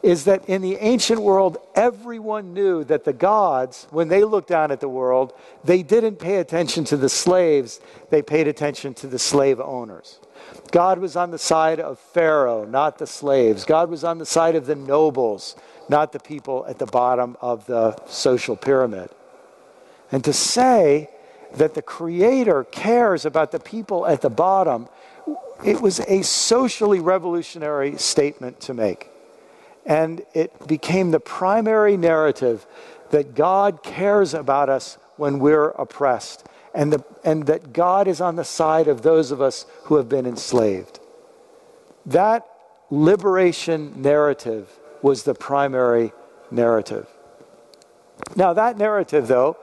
[0.00, 4.70] is that in the ancient world, everyone knew that the gods, when they looked down
[4.70, 5.32] at the world,
[5.64, 7.80] they didn't pay attention to the slaves,
[8.10, 10.20] they paid attention to the slave owners.
[10.70, 13.64] God was on the side of Pharaoh, not the slaves.
[13.64, 15.56] God was on the side of the nobles,
[15.88, 19.10] not the people at the bottom of the social pyramid.
[20.12, 21.08] And to say
[21.54, 24.88] that the Creator cares about the people at the bottom,
[25.64, 29.08] it was a socially revolutionary statement to make.
[29.84, 32.66] And it became the primary narrative
[33.10, 38.36] that God cares about us when we're oppressed, and, the, and that God is on
[38.36, 41.00] the side of those of us who have been enslaved.
[42.06, 42.46] That
[42.90, 44.70] liberation narrative
[45.02, 46.12] was the primary
[46.50, 47.08] narrative.
[48.36, 49.56] Now, that narrative, though,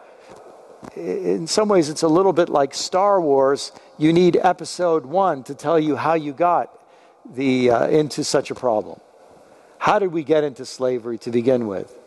[0.96, 3.72] in some ways it's a little bit like Star Wars.
[3.98, 6.78] You need episode one to tell you how you got
[7.34, 9.00] the, uh, into such a problem.
[9.78, 11.98] How did we get into slavery to begin with?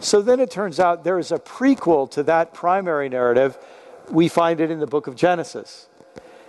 [0.00, 3.58] So then it turns out there is a prequel to that primary narrative.
[4.10, 5.88] We find it in the book of Genesis.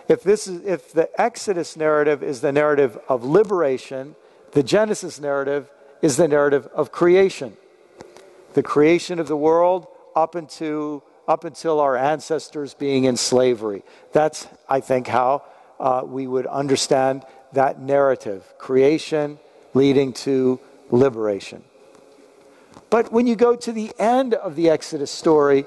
[0.07, 4.15] If, this is, if the Exodus narrative is the narrative of liberation,
[4.51, 7.55] the Genesis narrative is the narrative of creation.
[8.53, 13.83] The creation of the world up, into, up until our ancestors being in slavery.
[14.11, 15.43] That's, I think, how
[15.79, 19.39] uh, we would understand that narrative creation
[19.73, 20.59] leading to
[20.91, 21.63] liberation.
[22.89, 25.65] But when you go to the end of the Exodus story,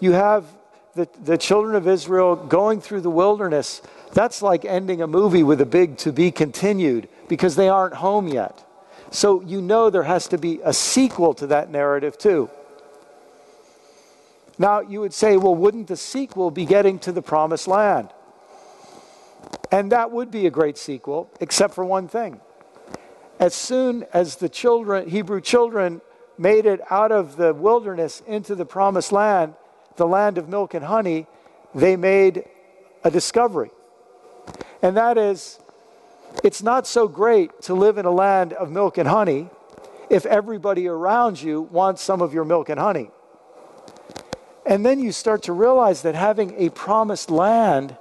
[0.00, 0.46] you have
[0.94, 3.82] the, the children of Israel going through the wilderness.
[4.12, 8.28] That's like ending a movie with a big to be continued because they aren't home
[8.28, 8.64] yet.
[9.10, 12.50] So you know there has to be a sequel to that narrative too.
[14.58, 18.10] Now you would say, well, wouldn't the sequel be getting to the promised land?
[19.70, 22.40] And that would be a great sequel, except for one thing
[23.40, 26.00] as soon as the children, Hebrew children,
[26.38, 29.54] made it out of the wilderness into the promised land,
[29.96, 31.26] the land of milk and honey,
[31.74, 32.44] they made
[33.04, 33.70] a discovery.
[34.82, 35.58] And that is,
[36.42, 39.48] it's not so great to live in a land of milk and honey
[40.10, 43.10] if everybody around you wants some of your milk and honey.
[44.66, 47.96] And then you start to realize that having a promised land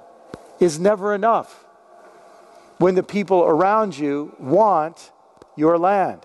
[0.59, 1.65] is never enough
[2.77, 5.11] when the people around you want
[5.55, 6.21] your land.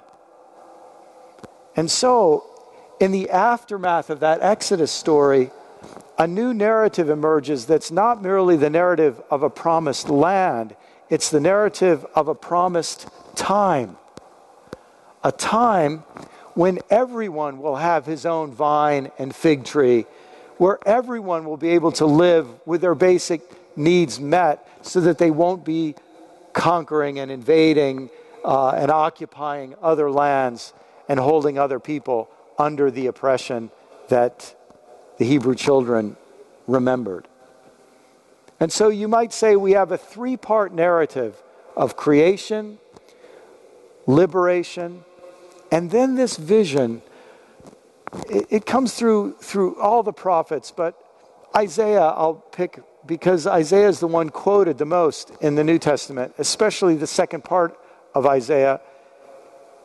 [1.77, 2.45] And so,
[3.01, 5.51] in the aftermath of that Exodus story,
[6.19, 10.75] a new narrative emerges that's not merely the narrative of a promised land,
[11.09, 13.97] it's the narrative of a promised time.
[15.23, 15.99] A time
[16.55, 20.07] when everyone will have his own vine and fig tree,
[20.59, 23.41] where everyone will be able to live with their basic
[23.77, 25.95] needs met so that they won't be
[26.53, 28.11] conquering and invading
[28.45, 30.73] uh, and occupying other lands
[31.09, 32.29] and holding other people
[32.59, 33.71] under the oppression
[34.09, 34.55] that
[35.19, 36.17] the Hebrew children
[36.67, 37.29] remembered.
[38.61, 41.41] And so you might say we have a three part narrative
[41.77, 42.79] of creation,
[44.07, 45.05] liberation,
[45.71, 47.03] and then this vision.
[48.29, 50.95] It, it, comes through, through all the prophets, but
[51.57, 56.35] Isaiah, I'll pick because Isaiah is the one quoted the most in the New Testament,
[56.39, 57.79] especially the second part
[58.15, 58.81] of Isaiah.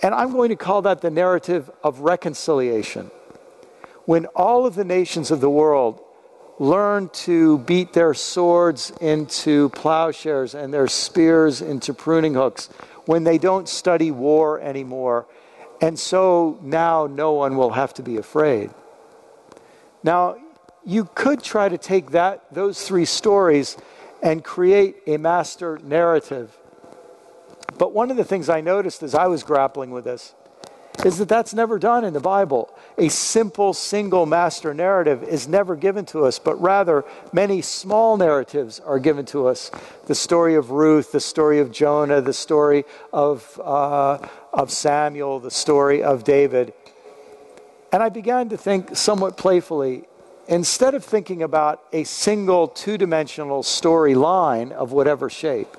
[0.02, 3.12] And I'm going to call that the narrative of reconciliation.
[4.06, 6.02] When all of the nations of the world
[6.60, 12.68] learn to beat their swords into plowshares and their spears into pruning hooks,
[13.06, 15.26] when they don't study war anymore,
[15.84, 18.70] and so now no one will have to be afraid.
[20.02, 20.38] Now,
[20.86, 23.76] you could try to take that, those three stories
[24.22, 26.58] and create a master narrative.
[27.78, 30.34] But one of the things I noticed as I was grappling with this
[31.04, 32.74] is that that's never done in the Bible.
[32.98, 37.04] A simple single master narrative is never given to us, but rather
[37.34, 39.70] many small narratives are given to us.
[40.06, 44.20] The story of Ruth, the story of Jonah, the story of, uh,
[44.54, 46.74] of Samuel, the story of David.
[47.92, 50.06] And I began to think somewhat playfully
[50.48, 55.76] instead of thinking about a single two dimensional storyline of whatever shape,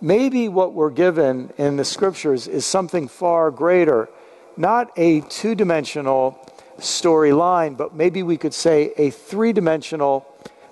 [0.00, 4.08] maybe what we're given in the scriptures is something far greater,
[4.56, 6.38] not a two dimensional
[6.78, 10.26] storyline, but maybe we could say a three dimensional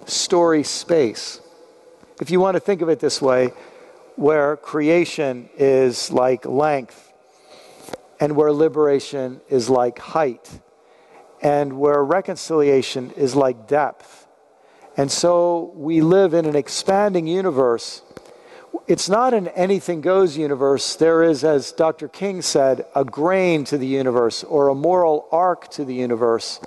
[0.06, 1.40] story space.
[2.20, 3.52] If you want to think of it this way,
[4.20, 7.10] where creation is like length
[8.20, 10.60] and where liberation is like height
[11.40, 14.26] and where reconciliation is like depth.
[14.94, 18.02] And so we live in an expanding universe.
[18.86, 20.96] It's not an anything goes universe.
[20.96, 22.06] There is, as Dr.
[22.06, 26.60] King said, a grain to the universe or a moral arc to the universe.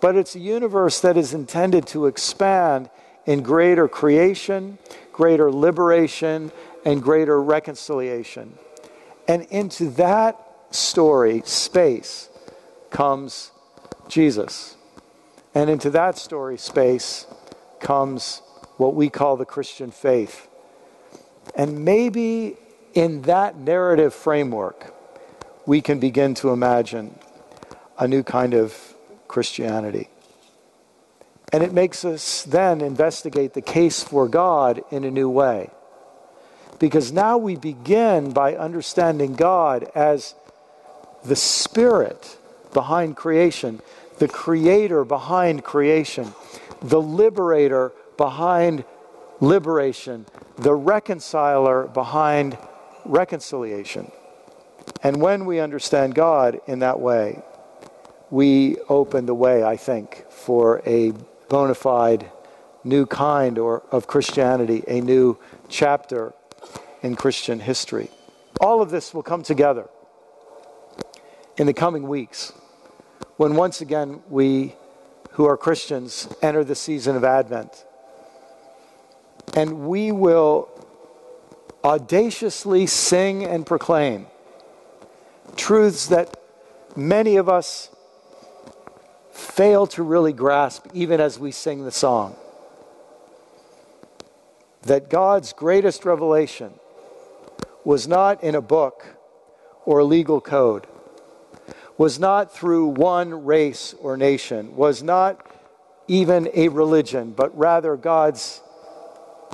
[0.00, 2.88] But it's a universe that is intended to expand
[3.26, 4.78] in greater creation,
[5.12, 6.50] greater liberation,
[6.84, 8.58] and greater reconciliation.
[9.26, 10.38] And into that
[10.70, 12.28] story, space,
[12.90, 13.50] comes
[14.08, 14.76] Jesus.
[15.54, 17.26] And into that story space
[17.80, 18.42] comes
[18.76, 20.48] what we call the Christian faith.
[21.54, 22.56] And maybe
[22.92, 24.94] in that narrative framework,
[25.66, 27.18] we can begin to imagine
[27.98, 28.94] a new kind of
[29.28, 30.08] Christianity.
[31.52, 35.70] And it makes us then investigate the case for God in a new way.
[36.78, 40.34] Because now we begin by understanding God as
[41.24, 42.36] the Spirit
[42.72, 43.80] behind creation,
[44.18, 46.34] the creator behind creation,
[46.80, 48.84] the liberator behind
[49.40, 52.58] liberation, the reconciler behind
[53.04, 54.10] reconciliation.
[55.02, 57.42] And when we understand God in that way,
[58.30, 61.12] we open the way, I think, for a
[61.48, 62.30] bona fide
[62.82, 66.34] new kind or of Christianity, a new chapter
[67.04, 68.08] in Christian history.
[68.60, 69.86] All of this will come together
[71.58, 72.52] in the coming weeks
[73.36, 74.74] when once again we
[75.32, 77.84] who are Christians enter the season of Advent.
[79.54, 80.70] And we will
[81.84, 84.26] audaciously sing and proclaim
[85.56, 86.34] truths that
[86.96, 87.90] many of us
[89.30, 92.34] fail to really grasp even as we sing the song.
[94.82, 96.72] That God's greatest revelation
[97.84, 99.16] was not in a book
[99.84, 100.86] or a legal code
[101.96, 105.46] was not through one race or nation, was not
[106.08, 108.60] even a religion, but rather God's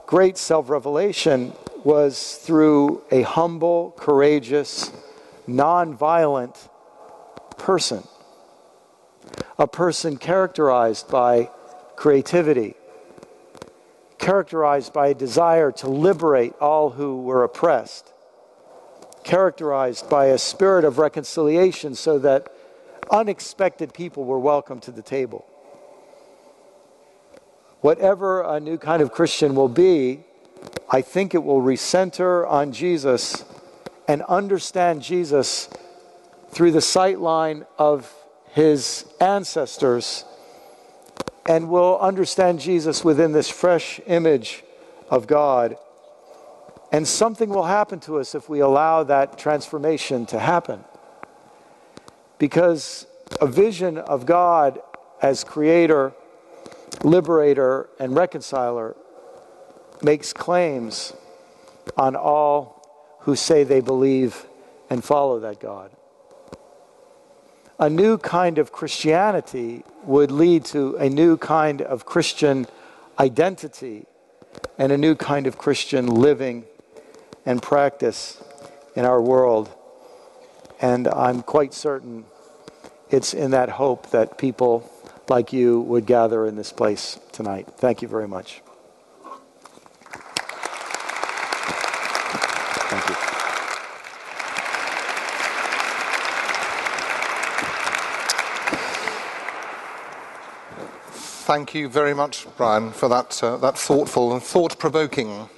[0.06, 1.52] great self revelation
[1.84, 4.90] was through a humble, courageous,
[5.46, 6.56] non-violent
[7.58, 8.02] person.
[9.58, 11.50] A person characterized by
[11.96, 12.74] creativity,
[14.18, 18.09] characterized by a desire to liberate all who were oppressed,
[19.24, 22.52] characterized by a spirit of reconciliation so that
[23.10, 25.46] unexpected people were welcome to the table.
[27.80, 30.20] Whatever a new kind of Christian will be,
[30.90, 33.44] I think it will recenter on Jesus
[34.06, 35.68] and understand Jesus
[36.50, 38.12] through the sight line of
[38.52, 40.24] his ancestors
[41.46, 44.62] and will understand Jesus within this fresh image
[45.08, 45.76] of God
[46.92, 50.84] and something will happen to us if we allow that transformation to happen.
[52.38, 53.06] Because
[53.40, 54.80] a vision of God
[55.22, 56.12] as creator,
[57.04, 58.96] liberator, and reconciler
[60.02, 61.12] makes claims
[61.96, 64.46] on all who say they believe
[64.88, 65.90] and follow that God.
[67.78, 72.66] A new kind of Christianity would lead to a new kind of Christian
[73.18, 74.06] identity
[74.76, 76.64] and a new kind of Christian living
[77.46, 78.42] and practice
[78.94, 79.70] in our world.
[80.80, 82.24] And I'm quite certain
[83.10, 84.88] it's in that hope that people
[85.28, 87.66] like you would gather in this place tonight.
[87.76, 88.62] Thank you very much.
[92.88, 93.14] Thank you.
[101.46, 105.48] Thank you very much, Brian, for that, uh, that thoughtful and thought provoking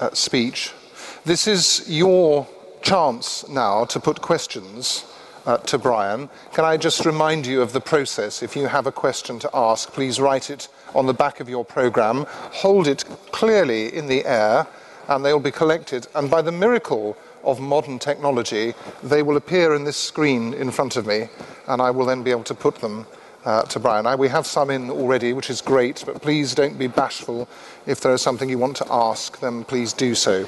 [0.00, 0.72] uh, speech.
[1.26, 2.46] This is your
[2.82, 5.04] chance now to put questions
[5.44, 6.28] uh, to Brian.
[6.52, 8.44] Can I just remind you of the process?
[8.44, 11.64] If you have a question to ask, please write it on the back of your
[11.64, 14.68] programme, hold it clearly in the air,
[15.08, 16.06] and they will be collected.
[16.14, 20.94] And by the miracle of modern technology, they will appear in this screen in front
[20.94, 21.28] of me,
[21.66, 23.04] and I will then be able to put them
[23.46, 24.06] uh, to Brian.
[24.06, 27.48] I, we have some in already, which is great, but please don't be bashful.
[27.86, 30.46] If there is something you want to ask, then please do so.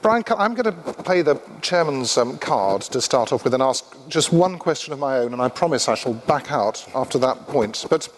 [0.00, 3.84] Brian, I'm going to play the chairman's um, card to start off with and ask
[4.08, 7.46] just one question of my own, and I promise I shall back out after that
[7.46, 7.84] point.
[7.88, 8.08] But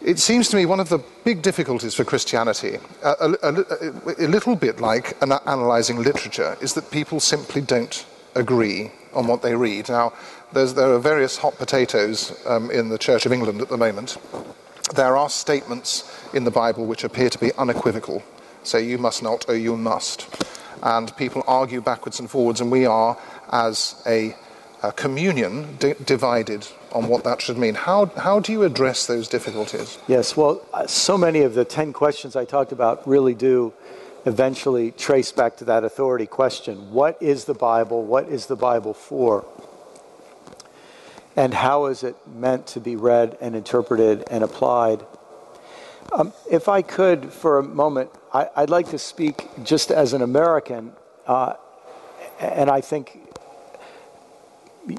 [0.00, 4.28] it seems to me one of the big difficulties for Christianity, a, a, a, a
[4.28, 9.54] little bit like an analysing literature, is that people simply don't agree on what they
[9.54, 9.88] read.
[9.88, 10.12] Now,
[10.52, 14.18] there are various hot potatoes um, in the Church of England at the moment.
[14.94, 18.22] There are statements in the Bible which appear to be unequivocal.
[18.62, 20.28] Say, you must not, or you must.
[20.82, 23.18] And people argue backwards and forwards, and we are,
[23.50, 24.36] as a,
[24.82, 27.74] a communion, divided on what that should mean.
[27.74, 29.98] How, how do you address those difficulties?
[30.06, 33.72] Yes, well, uh, so many of the 10 questions I talked about really do
[34.26, 36.92] eventually trace back to that authority question.
[36.92, 38.04] What is the Bible?
[38.04, 39.44] What is the Bible for?
[41.36, 45.04] And how is it meant to be read and interpreted and applied.
[46.12, 50.20] Um, if I could, for a moment, I, would like to speak just as an
[50.22, 50.92] American,
[51.26, 51.54] uh,
[52.38, 53.18] and I think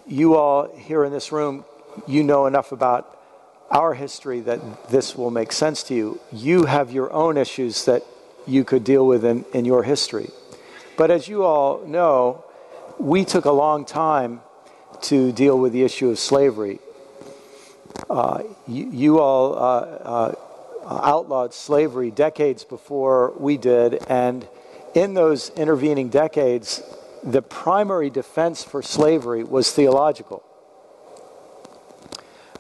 [0.07, 1.65] you all here in this room,
[2.07, 3.19] you know enough about
[3.69, 6.19] our history that this will make sense to you.
[6.31, 8.03] You have your own issues that
[8.47, 10.29] you could deal with in, in your history.
[10.97, 12.43] But as you all know,
[12.97, 14.41] we took a long time
[15.03, 16.79] to deal with the issue of slavery.
[18.09, 20.35] Uh, you, you, all uh, uh,
[21.03, 24.47] outlawed slavery decades before we did, and
[24.93, 26.81] in those intervening decades,
[27.23, 30.43] the primary defense for slavery was theological.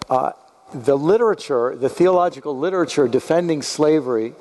[0.09, 0.31] Uh,
[0.73, 4.33] the literature, the theological literature defending slavery,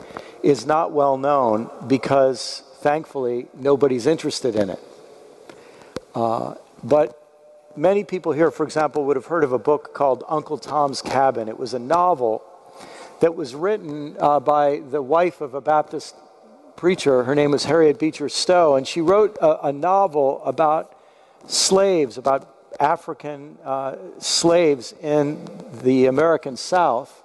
[0.42, 4.80] is not well known because, thankfully, nobody's interested in it.
[6.14, 7.21] Uh, but
[7.76, 11.48] many people here, for example, would have heard of a book called Uncle Tom's Cabin.
[11.48, 12.42] It was a novel
[13.20, 16.16] that was written uh, by the wife of a Baptist
[16.76, 17.24] preacher.
[17.24, 20.96] Her name was Harriet Beecher Stowe, and she wrote a, a novel about
[21.46, 22.48] slaves, about
[22.80, 25.46] African uh, slaves in
[25.82, 27.21] the American South.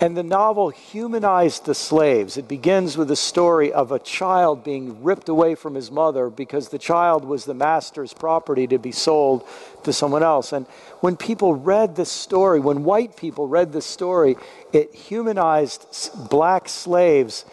[0.00, 2.36] And the novel humanized the slaves.
[2.36, 6.68] It begins with a story of a child being ripped away from his mother because
[6.68, 9.46] the child was the master's property to be sold
[9.84, 10.52] to someone else.
[10.52, 10.66] And
[11.00, 14.36] when people read this story, when white people read this story,
[14.72, 15.86] it humanized
[16.28, 17.44] black slaves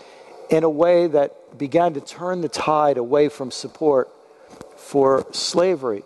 [0.50, 4.10] in a way that began to turn the tide away from support
[4.76, 6.04] for slavery.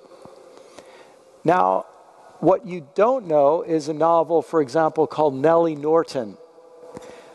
[1.43, 1.85] Now,
[2.41, 6.37] what you don't know is a novel, for example, called Nellie Norton,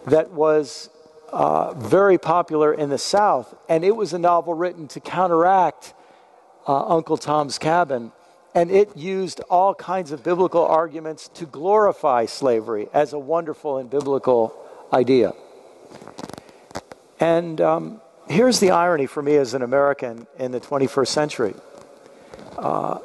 [0.07, 0.90] that was
[1.32, 3.54] uh, very popular in the South.
[3.68, 5.94] And it was a novel written to counteract
[6.66, 8.12] uh, Uncle Tom's Cabin.
[8.54, 13.88] And it used all kinds of biblical arguments to glorify slavery as a wonderful and
[13.88, 14.57] biblical
[14.92, 15.34] idea.
[17.20, 21.54] And um, here's the irony for me as an American in the 21st century.
[22.57, 22.98] Uh,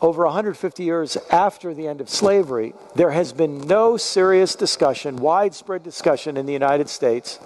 [0.00, 5.82] over 150 years after the end of slavery, there has been no serious discussion, widespread
[5.82, 7.38] discussion in the United States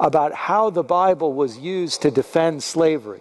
[0.00, 3.20] about how the Bible was used to defend slavery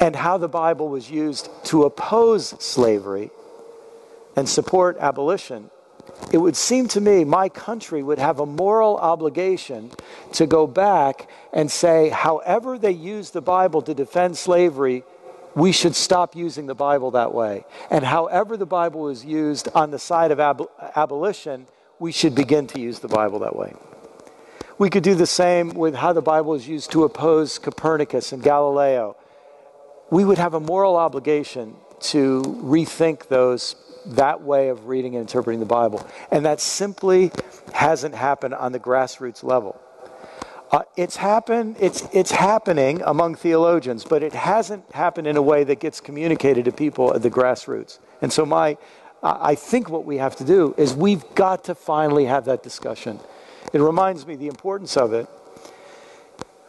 [0.00, 3.30] and how the Bible was used to oppose slavery
[4.34, 5.70] and support abolition.
[6.32, 9.90] It would seem to me my country would have a moral obligation
[10.32, 15.04] to go back and say, however, they used the Bible to defend slavery,
[15.54, 17.64] we should stop using the Bible that way.
[17.90, 21.66] And however the Bible is used on the side of ab- abolition,
[21.98, 23.74] we should begin to use the Bible that way.
[24.78, 28.42] We could do the same with how the Bible is used to oppose Copernicus and
[28.42, 29.16] Galileo.
[30.10, 33.76] We would have a moral obligation to rethink those
[34.06, 36.06] that way of reading and interpreting the Bible.
[36.30, 37.30] And that simply
[37.72, 39.80] hasn't happened on the grassroots level.
[40.72, 41.76] Uh, it's happened.
[41.78, 46.64] It's it's happening among theologians, but it hasn't happened in a way that gets communicated
[46.64, 47.98] to people at the grassroots.
[48.22, 48.78] And so, my,
[49.22, 53.20] I think what we have to do is we've got to finally have that discussion.
[53.74, 55.28] It reminds me the importance of it.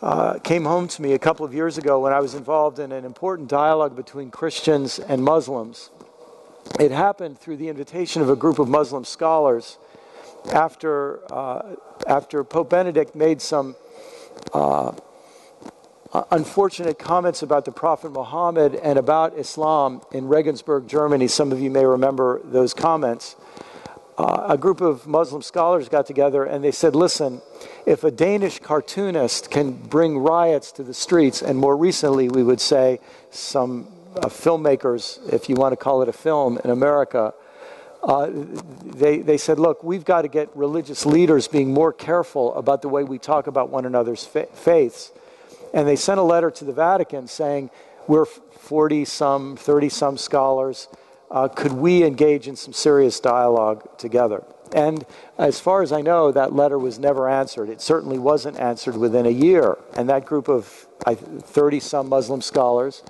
[0.04, 2.91] uh, came home to me a couple of years ago when I was involved in
[2.91, 5.91] an important dialogue between Christians and Muslims.
[6.78, 9.78] It happened through the invitation of a group of Muslim scholars
[10.51, 11.76] after, uh,
[12.06, 13.78] after Pope Benedict made some
[14.52, 14.94] uh,
[16.32, 21.28] unfortunate comments about the Prophet Muhammad and about Islam in Regensburg, Germany.
[21.28, 23.36] Some of you may remember those comments.
[24.16, 27.41] Uh, a group of Muslim scholars got together and they said, listen,
[27.88, 32.62] if a Danish cartoonist can bring riots to the streets, and more recently we would
[32.62, 33.00] say
[33.32, 37.34] some uh, filmmakers, if you want to call it a film in America,
[38.04, 38.30] uh,
[38.84, 42.89] they, they said, look, we've got to get religious leaders being more careful about the
[42.89, 45.12] way we talk about one another's fa- faiths.
[45.74, 47.70] And they sent a letter to the Vatican saying,
[48.08, 50.89] we're 40 some, 30 some scholars.
[51.32, 54.43] Uh, could we engage in some serious dialogue together?
[54.76, 55.06] And
[55.38, 57.70] as far as I know, that letter was never answered.
[57.70, 59.78] It certainly wasn't answered within a year.
[59.95, 60.66] And that group of
[61.06, 63.04] 30 some Muslim scholars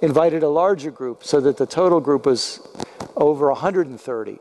[0.00, 2.60] invited a larger group so that the total group was
[3.22, 4.38] over 130.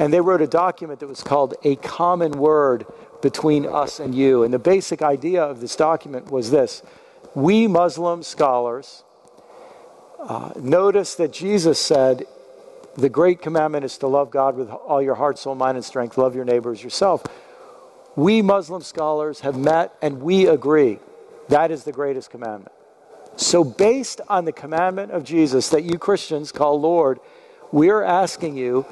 [0.00, 2.86] And they wrote a document that was called A Common Word
[3.20, 4.42] Between Us and You.
[4.42, 6.82] And the basic idea of this document was this
[7.34, 9.04] We Muslim scholars
[10.18, 12.24] uh, notice that Jesus said,
[12.96, 16.18] the great commandment is to love God with all your heart, soul, mind, and strength.
[16.18, 17.22] Love your neighbors yourself.
[18.16, 20.98] We Muslim scholars have met and we agree
[21.48, 22.72] that is the greatest commandment.
[23.36, 27.20] So, based on the commandment of Jesus that you Christians call Lord,
[27.72, 28.86] we're asking you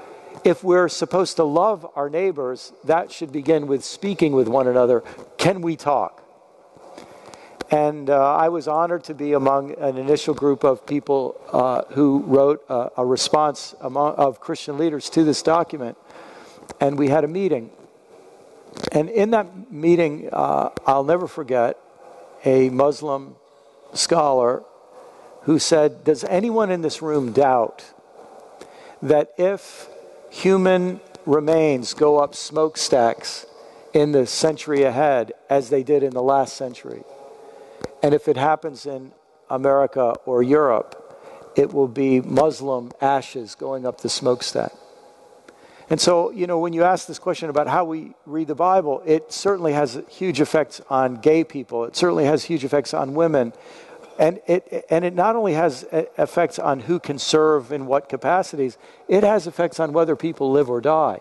[0.45, 5.03] if we're supposed to love our neighbors, that should begin with speaking with one another.
[5.39, 6.23] Can we talk?
[7.71, 12.23] And uh, I was honored to be among an initial group of people uh, who
[12.27, 15.97] wrote a, a response among, of Christian leaders to this document.
[16.81, 17.71] And we had a meeting.
[18.93, 21.77] And in that meeting, uh, I'll never forget
[22.45, 23.35] a Muslim
[23.95, 24.63] scholar
[25.43, 27.85] who said, Does anyone in this room doubt
[29.03, 29.89] that if
[30.31, 33.47] human remains go up smokestacks
[33.93, 37.03] in the century ahead, as they did in the last century,
[38.03, 39.13] and if it happens in
[39.49, 41.03] America or Europe,
[41.57, 44.73] it will be Muslim ashes going up the smokestack.
[45.89, 49.03] And so, you know, when you ask this question about how we read the Bible,
[49.07, 51.85] it certainly has huge effects on gay people.
[51.85, 53.53] It certainly has huge effects on women.
[54.19, 58.79] And it, and it not only has effects on who can serve in what capacities,
[59.09, 61.21] it has effects on whether people live or die.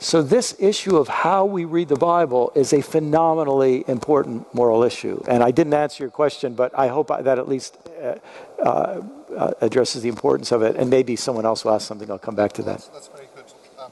[0.00, 5.20] So, this issue of how we read the Bible is a phenomenally important moral issue.
[5.26, 8.14] And I didn't answer your question, but I hope that at least uh,
[8.62, 9.02] uh,
[9.36, 10.76] uh, addresses the importance of it.
[10.76, 12.78] And maybe someone else will ask something, I'll come back to that.
[12.78, 13.44] That's, that's very good.
[13.76, 13.90] Um,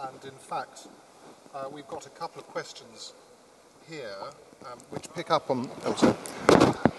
[0.00, 0.88] and in fact,
[1.54, 3.12] uh, we've got a couple of questions
[3.88, 4.16] here
[4.64, 5.68] um, which pick up on.
[5.84, 6.14] Oh, sorry.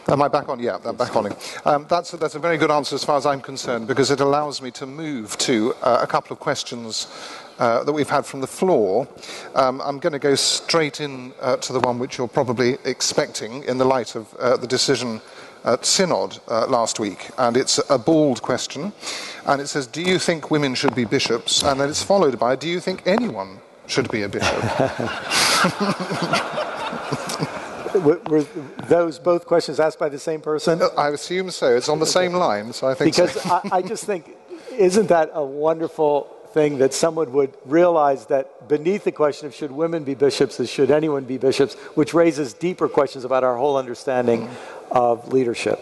[0.08, 0.60] Am I back on?
[0.60, 1.36] Yeah, I'm back on.
[1.66, 4.20] Um, that's, a, that's a very good answer as far as I'm concerned because it
[4.20, 7.08] allows me to move to uh, a couple of questions
[7.58, 9.08] uh, that we've had from the floor.
[9.56, 13.64] Um, I'm going to go straight in uh, to the one which you're probably expecting
[13.64, 15.22] in the light of uh, the decision
[15.64, 17.32] at Synod uh, last week.
[17.40, 18.94] And it's a bald question.
[19.48, 21.64] And it says, Do you think women should be bishops?
[21.64, 23.58] And then it's followed by, Do you think anyone
[23.88, 24.62] should be a bishop?
[28.00, 28.46] were
[28.88, 30.82] those both questions asked by the same person?
[30.98, 31.76] I assume so.
[31.76, 33.50] It's on the same line, so I think because so.
[33.50, 34.36] I, I just think,
[34.78, 39.72] isn't that a wonderful thing that someone would realize that beneath the question of should
[39.72, 43.76] women be bishops is should anyone be bishops, which raises deeper questions about our whole
[43.76, 44.50] understanding
[44.90, 45.80] of leadership.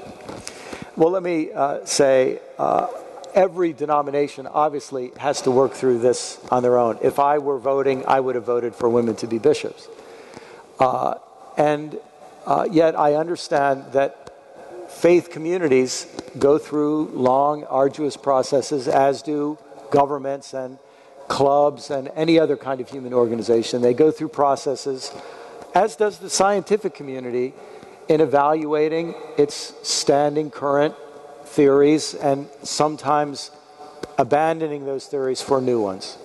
[0.95, 2.87] Well, let me uh, say uh,
[3.35, 6.97] every denomination obviously has to work through this on their own.
[7.03, 9.87] If I were voting, I would have voted for women to be bishops.
[10.79, 11.15] Uh,
[11.57, 11.99] and
[12.45, 14.23] uh, yet I understand that
[14.89, 16.07] faith communities
[16.39, 19.57] go through long, arduous processes, as do
[19.91, 20.77] governments and
[21.27, 23.81] clubs and any other kind of human organization.
[23.81, 25.11] They go through processes,
[25.73, 27.53] as does the scientific community,
[28.07, 30.95] in evaluating its standing current
[31.45, 33.51] theories and sometimes
[34.17, 36.17] abandoning those theories for new ones.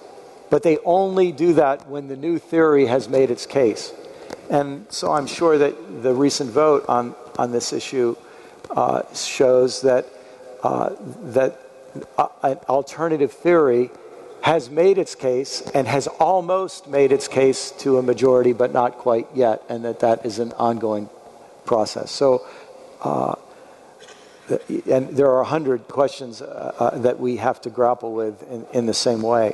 [0.50, 3.92] But they only do that when the new theory has made its case.
[4.50, 8.16] And so I'm sure that the recent vote on, on this issue
[8.70, 10.06] uh, shows that,
[10.62, 11.60] uh, that
[12.42, 13.90] an alternative theory
[14.42, 18.96] has made its case and has almost made its case to a majority, but not
[18.96, 21.08] quite yet, and that that is an ongoing
[21.66, 22.10] process.
[22.10, 22.46] So,
[23.02, 23.34] uh,
[24.86, 28.64] and there are a hundred questions uh, uh, that we have to grapple with in,
[28.72, 29.52] in the same way.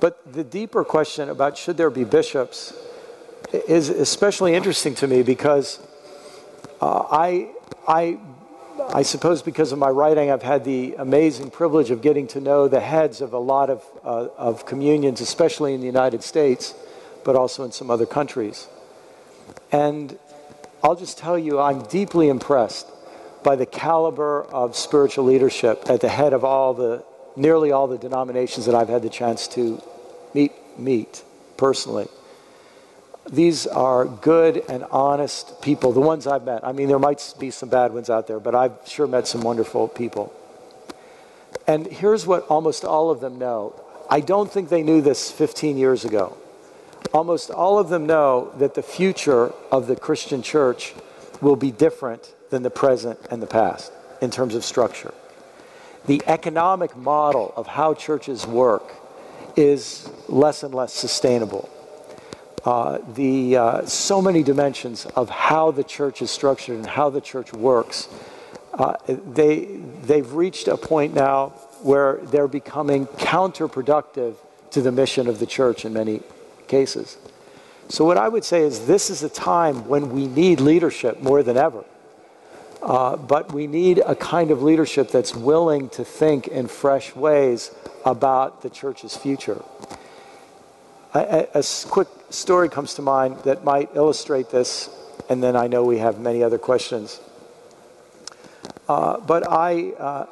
[0.00, 2.74] But the deeper question about should there be bishops
[3.52, 5.80] is especially interesting to me because
[6.80, 7.50] uh, I,
[7.86, 8.18] I,
[8.92, 12.68] I suppose because of my writing, I've had the amazing privilege of getting to know
[12.68, 16.74] the heads of a lot of, uh, of communions, especially in the United States,
[17.24, 18.68] but also in some other countries.
[19.72, 20.18] And
[20.82, 22.86] I'll just tell you, I'm deeply impressed
[23.42, 27.98] by the caliber of spiritual leadership at the head of all the, nearly all the
[27.98, 29.82] denominations that I've had the chance to
[30.34, 31.22] meet, meet
[31.56, 32.08] personally.
[33.30, 36.66] These are good and honest people, the ones I've met.
[36.66, 39.42] I mean, there might be some bad ones out there, but I've sure met some
[39.42, 40.32] wonderful people.
[41.66, 43.78] And here's what almost all of them know.
[44.08, 46.36] I don't think they knew this 15 years ago.
[47.12, 50.94] Almost all of them know that the future of the Christian church
[51.42, 55.12] will be different than the present and the past in terms of structure.
[56.06, 58.94] The economic model of how churches work
[59.56, 61.68] is less and less sustainable.
[62.64, 67.20] Uh, the uh, so many dimensions of how the church is structured and how the
[67.20, 68.08] church works.
[68.74, 69.64] Uh, they
[70.02, 71.48] they've reached a point now
[71.82, 74.34] where they're becoming counterproductive
[74.70, 76.20] to the mission of the church in many
[76.66, 77.16] cases.
[77.88, 81.42] So what I would say is this is a time when we need leadership more
[81.42, 81.84] than ever.
[82.82, 87.72] Uh, but we need a kind of leadership that's willing to think in fresh ways
[88.04, 89.62] about the church's future.
[91.14, 94.90] A, quick story comes to mind that might illustrate this,
[95.30, 97.20] and then I know we have many other questions.
[98.88, 100.26] Uh, but I, uh,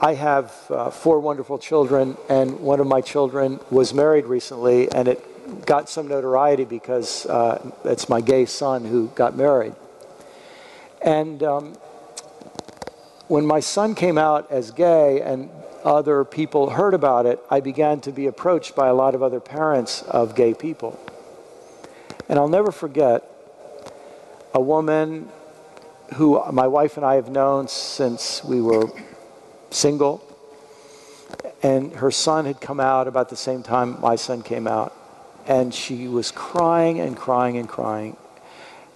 [0.00, 5.08] I have uh, four wonderful children, and one of my children was married recently, and
[5.08, 9.74] it got some notoriety because uh, it's my gay son who got married.
[11.02, 11.74] And um,
[13.28, 15.50] when my son came out as gay and
[15.84, 19.40] other people heard about it, I began to be approached by a lot of other
[19.40, 20.98] parents of gay people.
[22.28, 23.22] And I'll never forget
[24.54, 25.28] a woman
[26.14, 28.90] who my wife and I have known since we were
[29.70, 30.22] single.
[31.62, 34.94] And her son had come out about the same time my son came out.
[35.46, 38.16] And she was crying and crying and crying.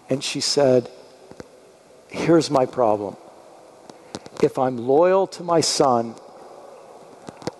[0.08, 0.90] And she said,
[2.08, 3.16] Here's my problem.
[4.42, 6.14] If I'm loyal to my son,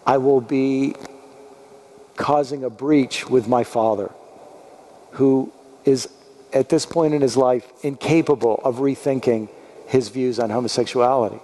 [0.09, 0.95] I will be
[2.17, 4.11] causing a breach with my father,
[5.13, 5.53] who
[5.85, 6.09] is
[6.51, 9.51] at this point in his life incapable of rethinking
[9.87, 11.41] his views on homosexuality.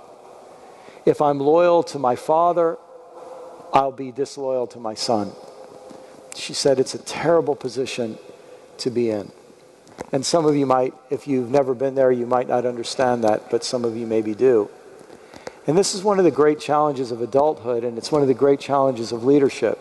[1.05, 2.79] If I'm loyal to my father,
[3.75, 5.33] I'll be disloyal to my son.
[6.35, 8.17] She said it's a terrible position
[8.79, 9.31] to be in.
[10.11, 13.51] And some of you might, if you've never been there, you might not understand that,
[13.51, 14.71] but some of you maybe do.
[15.67, 18.35] And this is one of the great challenges of adulthood, and it's one of the
[18.35, 19.79] great challenges of leadership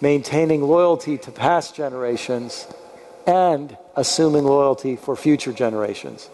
[0.00, 2.66] maintaining loyalty to past generations
[3.26, 6.28] and assuming loyalty for future generations.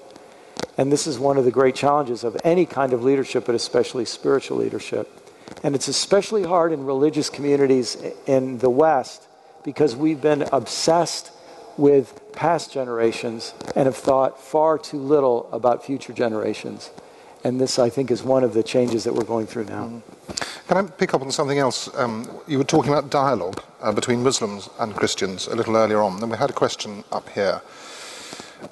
[0.77, 4.05] And this is one of the great challenges of any kind of leadership, but especially
[4.05, 5.09] spiritual leadership.
[5.63, 7.97] And it's especially hard in religious communities
[8.27, 9.27] in the West
[9.65, 11.31] because we've been obsessed
[11.77, 16.91] with past generations and have thought far too little about future generations.
[17.45, 19.87] And this, I think, is one of the changes that we're going through now.
[19.87, 20.03] Mm.
[20.69, 21.91] Can I pick up on something else?
[21.97, 26.21] Um, you were talking about dialogue uh, between Muslims and Christians a little earlier on.
[26.21, 27.61] Then we had a question up here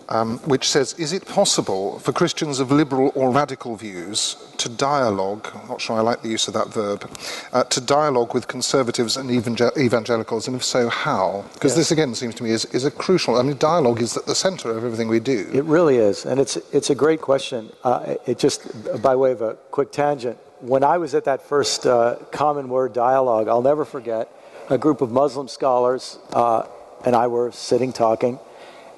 [0.09, 5.49] um, which says, is it possible for Christians of liberal or radical views to dialogue,
[5.55, 7.11] I'm not sure I like the use of that verb,
[7.53, 11.45] uh, to dialogue with conservatives and evangelicals, and if so, how?
[11.55, 14.27] Because this again seems to me is, is a crucial, I mean, dialogue is at
[14.27, 15.49] the center of everything we do.
[15.53, 17.71] It really is, and it's, it's a great question.
[17.85, 18.61] Uh, it just,
[19.03, 22.93] by way of a quick tangent, when I was at that first uh, Common Word
[22.93, 24.29] dialogue, I'll never forget,
[24.69, 26.67] a group of Muslim scholars uh,
[27.05, 28.39] and I were sitting talking,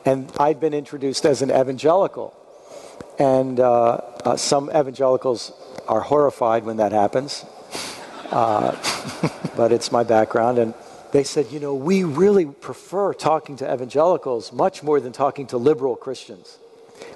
[0.04, 2.34] and I'd been introduced as an evangelical.
[3.18, 5.52] And uh, uh, some evangelicals
[5.86, 7.44] are horrified when that happens.
[8.30, 8.72] Uh,
[9.56, 10.58] but it's my background.
[10.58, 10.74] And
[11.12, 15.58] they said, you know, we really prefer talking to evangelicals much more than talking to
[15.58, 16.58] liberal Christians,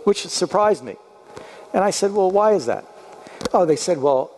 [0.04, 0.96] which surprised me.
[1.72, 2.84] And I said, well, why is that?
[3.52, 4.30] Oh, they said, well,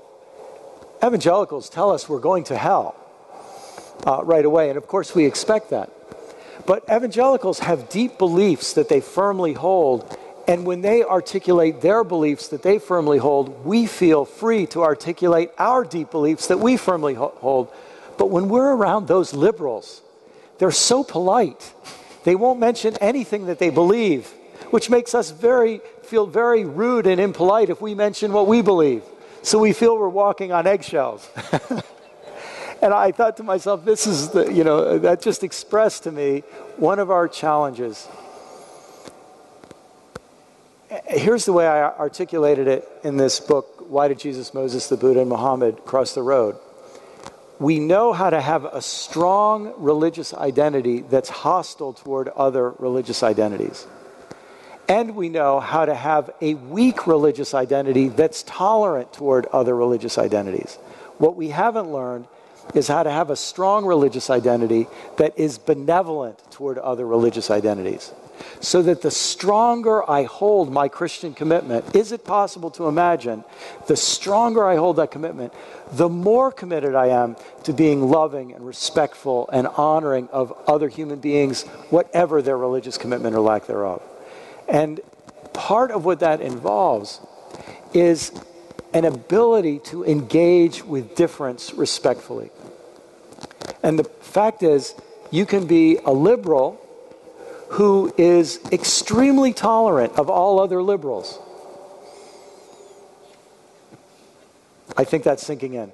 [1.05, 2.95] evangelicals tell us we're going to hell
[4.07, 4.69] uh, right away.
[4.69, 5.91] And of course, we expect that.
[6.69, 10.15] But evangelicals have deep beliefs that they firmly hold.
[10.47, 15.51] And when they articulate their beliefs that they firmly hold, we feel free to articulate
[15.57, 17.73] our deep beliefs that we firmly hold.
[18.19, 20.03] But when we're around those liberals,
[20.59, 21.73] they're so polite.
[22.25, 24.27] They won't mention anything that they believe,
[24.69, 29.03] which makes us very feel very rude and impolite if we mention what we believe.
[29.41, 31.27] So we feel we're walking on eggshells.
[32.83, 36.41] and I thought to myself, this is the, you know, that just expressed to me
[36.77, 38.09] one of our challenges
[41.09, 45.21] here's the way I articulated it in this book Why Did Jesus, Moses, the Buddha,
[45.21, 46.57] and Muhammad Cross the Road?
[47.59, 53.87] We know how to have a strong religious identity that's hostile toward other religious identities.
[54.89, 60.19] And we know how to have a weak religious identity that's tolerant toward other religious
[60.19, 60.77] identities.
[61.19, 62.27] What we haven't learned
[62.75, 68.13] is how to have a strong religious identity that is benevolent toward other religious identities.
[68.61, 73.45] So that the stronger I hold my Christian commitment, is it possible to imagine
[73.89, 75.53] the stronger I hold that commitment,
[75.93, 81.19] the more committed I am to being loving and respectful and honoring of other human
[81.19, 84.03] beings, whatever their religious commitment or lack thereof.
[84.69, 85.01] And
[85.53, 87.21] part of what that involves
[87.93, 88.31] is
[88.93, 92.51] an ability to engage with difference respectfully.
[93.83, 94.95] And the fact is,
[95.31, 96.81] you can be a liberal
[97.71, 101.39] who is extremely tolerant of all other liberals.
[104.97, 105.93] I think that's sinking in.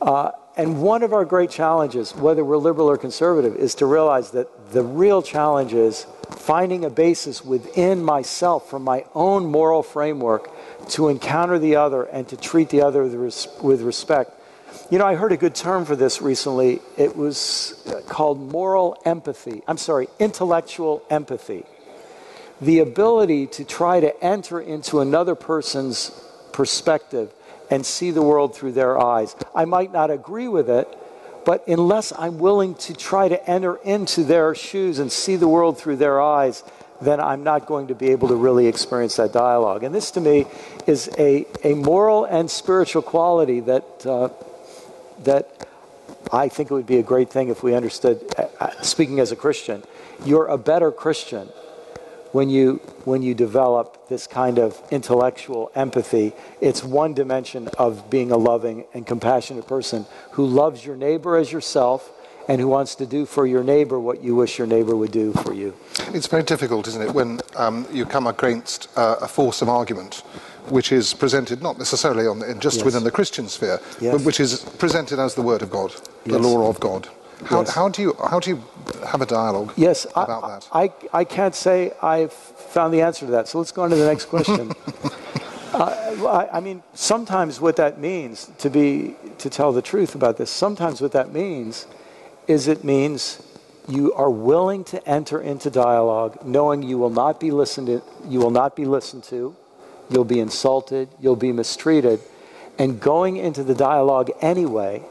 [0.00, 4.30] Uh, and one of our great challenges, whether we're liberal or conservative, is to realize
[4.30, 10.50] that the real challenge is finding a basis within myself from my own moral framework
[10.90, 14.32] to encounter the other and to treat the other with respect.
[14.90, 16.80] You know, I heard a good term for this recently.
[16.96, 19.62] It was uh, called moral empathy.
[19.66, 21.64] I'm sorry, intellectual empathy.
[22.60, 26.10] The ability to try to enter into another person's
[26.52, 27.32] perspective
[27.70, 29.34] and see the world through their eyes.
[29.54, 30.88] I might not agree with it,
[31.44, 35.78] but unless I'm willing to try to enter into their shoes and see the world
[35.78, 36.62] through their eyes,
[37.00, 39.84] then I'm not going to be able to really experience that dialogue.
[39.84, 40.46] And this, to me,
[40.86, 44.28] is a, a moral and spiritual quality that, uh,
[45.24, 45.68] that
[46.32, 49.32] I think it would be a great thing if we understood, uh, uh speaking as
[49.32, 49.82] a Christian,
[50.24, 51.48] you're a better Christian
[52.32, 52.74] when you
[53.04, 58.84] when you develop this kind of intellectual empathy it's one dimension of being a loving
[58.92, 62.10] and compassionate person who loves your neighbor as yourself
[62.48, 65.32] and who wants to do for your neighbor what you wish your neighbor would do
[65.32, 65.74] for you
[66.08, 70.22] it's very difficult isn't it when um, you come against uh, a force of argument
[70.68, 72.84] which is presented not necessarily on, just yes.
[72.84, 74.14] within the Christian sphere, yes.
[74.14, 75.94] but which is presented as the Word of God,
[76.24, 77.08] the law of God.
[77.44, 77.74] How, yes.
[77.74, 78.62] how, do you how do you
[79.06, 80.68] have a dialogue yes, about I, that?
[81.12, 83.46] I, I can't say I've found the answer to that.
[83.48, 84.72] So let's go on to the next question.
[85.74, 90.38] uh, I, I, mean, sometimes what that means, to be to tell the truth about
[90.38, 91.86] this, sometimes what that means
[92.46, 93.42] is it means
[93.88, 98.40] you are willing to enter into dialogue, knowing you will not be listened to, you
[98.40, 99.54] will not be listened to,
[100.10, 102.20] you'll be insulted, you'll be mistreated,
[102.78, 105.02] and going into the dialogue anyway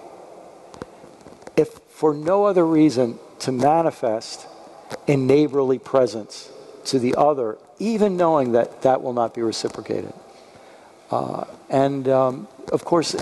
[1.56, 4.48] if for no other reason to manifest
[5.08, 6.52] in neighborly presence
[6.86, 10.14] to the other, even knowing that that will not be reciprocated.
[11.10, 13.16] Uh, and um, of course,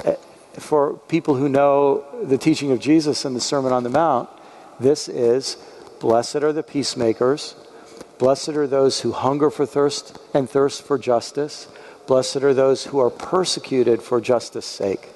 [0.59, 4.29] for people who know the teaching of Jesus in the Sermon on the Mount,
[4.79, 5.57] this is
[5.99, 7.55] blessed are the peacemakers,
[8.17, 11.67] blessed are those who hunger for thirst and thirst for justice,
[12.07, 15.09] blessed are those who are persecuted for justice' sake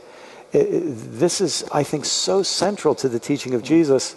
[0.51, 4.15] this is, I think, so central to the teaching of Jesus.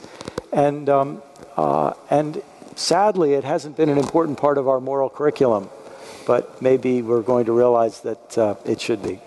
[0.53, 1.23] And, um,
[1.57, 2.43] uh, and
[2.77, 5.68] sadly, it hasn't been an important part of our moral curriculum.
[6.27, 9.21] But maybe we're going to realize that uh, it should be.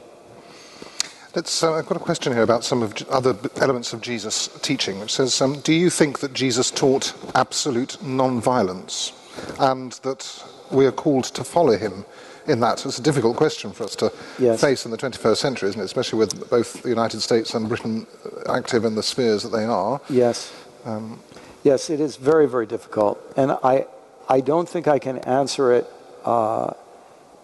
[1.36, 5.00] Let's, uh, I've got a question here about some of other elements of Jesus' teaching,
[5.00, 9.14] which says, um, Do you think that Jesus taught absolute non-violence
[9.60, 12.06] and that we are called to follow him
[12.46, 12.86] in that?
[12.86, 14.62] It's a difficult question for us to yes.
[14.62, 15.86] face in the 21st century, isn't it?
[15.86, 18.06] Especially with both the United States and Britain
[18.48, 20.00] active in the spheres that they are.
[20.12, 20.54] Yes.
[20.86, 21.20] Um,
[21.64, 23.20] yes, it is very, very difficult.
[23.36, 23.88] And I,
[24.30, 25.90] I don't think I can answer it
[26.26, 26.74] uh,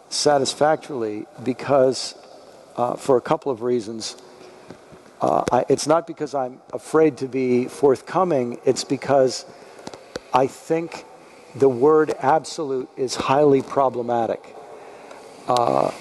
[0.09, 2.13] satisfactorily because,
[2.79, 4.15] uh, for a couple of reasons.
[5.19, 9.45] Uh, I, it's not because I'm afraid to be forthcoming, it's because
[10.33, 11.03] I think
[11.55, 14.55] the word absolute is highly problematic.
[15.45, 15.91] Uh,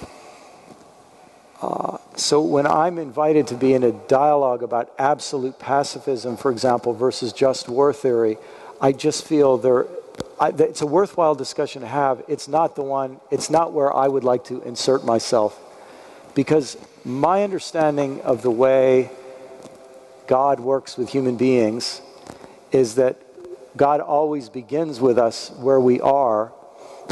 [1.60, 6.92] uh, so when I'm invited to be in a dialogue about absolute pacifism, for example,
[6.92, 8.38] versus just war theory,
[8.80, 9.86] I just feel there.
[10.38, 12.22] I, it's a worthwhile discussion to have.
[12.28, 13.18] It's not the one.
[13.32, 15.58] It's not where I would like to insert myself,
[16.38, 19.10] because my understanding of the way
[20.28, 22.00] God works with human beings
[22.70, 23.16] is that
[23.76, 26.52] God always begins with us where we are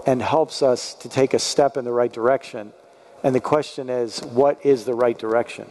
[0.06, 2.72] and helps us to take a step in the right direction.
[3.24, 5.66] And the question is, what is the right direction?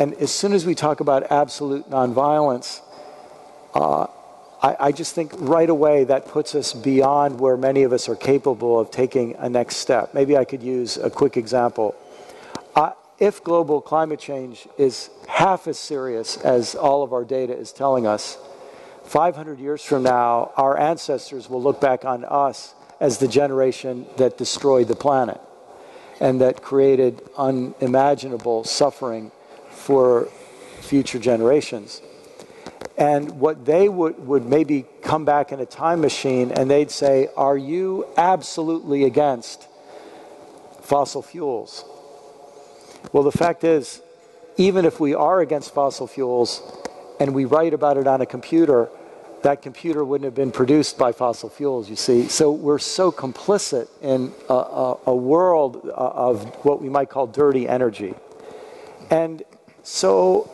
[0.00, 2.80] And as soon as we talk about absolute nonviolence,
[3.74, 4.06] uh,
[4.62, 8.16] I, I just think right away that puts us beyond where many of us are
[8.16, 10.14] capable of taking a next step.
[10.14, 11.94] Maybe I could use a quick example.
[13.24, 18.06] If global climate change is half as serious as all of our data is telling
[18.06, 18.36] us,
[19.04, 24.36] 500 years from now, our ancestors will look back on us as the generation that
[24.36, 25.40] destroyed the planet
[26.20, 29.32] and that created unimaginable suffering
[29.70, 30.28] for
[30.82, 32.02] future generations.
[32.98, 37.30] And what they would, would maybe come back in a time machine and they'd say,
[37.38, 39.66] Are you absolutely against
[40.82, 41.86] fossil fuels?
[43.12, 44.02] Well, the fact is,
[44.56, 46.62] even if we are against fossil fuels
[47.20, 48.88] and we write about it on a computer,
[49.42, 52.28] that computer wouldn't have been produced by fossil fuels, you see.
[52.28, 57.26] So we're so complicit in a, a, a world uh, of what we might call
[57.26, 58.14] dirty energy.
[59.10, 59.42] And
[59.82, 60.50] so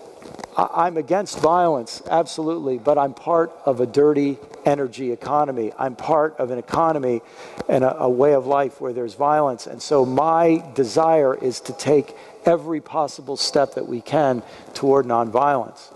[0.56, 5.72] I'm against violence, absolutely, but I'm part of a dirty energy economy.
[5.78, 7.22] I'm part of an economy
[7.68, 9.66] and a, a, way of life where there's violence.
[9.66, 12.14] And so my desire is to take
[12.44, 14.42] every possible step that we can
[14.74, 15.92] toward nonviolence.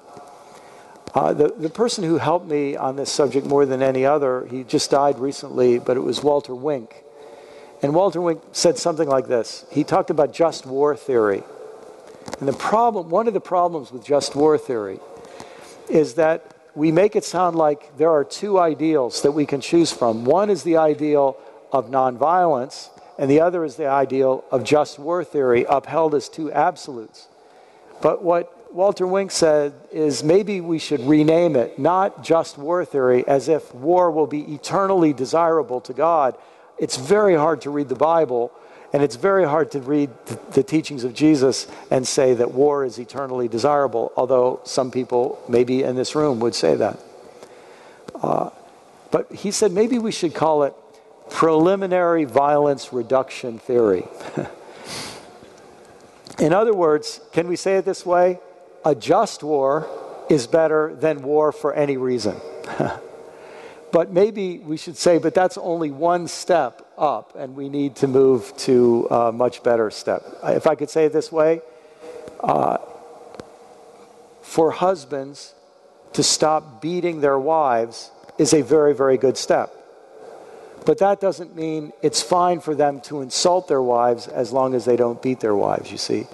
[1.14, 4.64] Uh, the, the person who helped me on this subject more than any other, he
[4.64, 7.04] just died recently, but it was Walter Wink.
[7.82, 11.42] And Walter Wink said something like this He talked about just war theory.
[12.38, 15.00] And the problem, one of the problems with just war theory
[15.88, 19.92] is that we make it sound like there are two ideals that we can choose
[19.92, 20.24] from.
[20.24, 21.36] One is the ideal
[21.72, 26.50] of nonviolence, and the other is the ideal of just war theory, upheld as two
[26.52, 27.28] absolutes.
[28.02, 33.26] But what Walter Wink said is maybe we should rename it not just war theory,
[33.28, 36.36] as if war will be eternally desirable to God.
[36.76, 38.50] It's very hard to read the Bible
[38.94, 40.08] and it's very hard to read
[40.52, 45.82] the, teachings of Jesus and say that war is eternally desirable, although some people, maybe
[45.82, 47.00] in this room, would say that.
[48.14, 48.50] Uh,
[49.10, 50.74] but he said maybe we should call it
[51.28, 54.06] preliminary violence reduction theory.
[56.38, 58.38] in other words, can we say it this way?
[58.84, 59.88] A just war
[60.30, 62.36] is better than war for any reason.
[63.94, 68.06] But maybe we should say, but that's only one step up, and we need to
[68.06, 70.22] move to a much better step.
[70.44, 71.60] If I could say it this way,
[72.40, 72.78] uh,
[74.42, 75.54] for husbands
[76.12, 79.72] to stop beating their wives is a very, very good step.
[80.84, 84.84] But that doesn't mean it's fine for them to insult their wives as long as
[84.84, 86.26] they don't beat their wives, you see.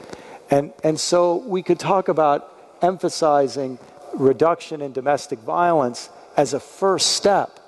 [0.50, 2.52] And, and so we could talk about
[2.82, 3.78] emphasizing
[4.14, 7.59] reduction in domestic violence as a first step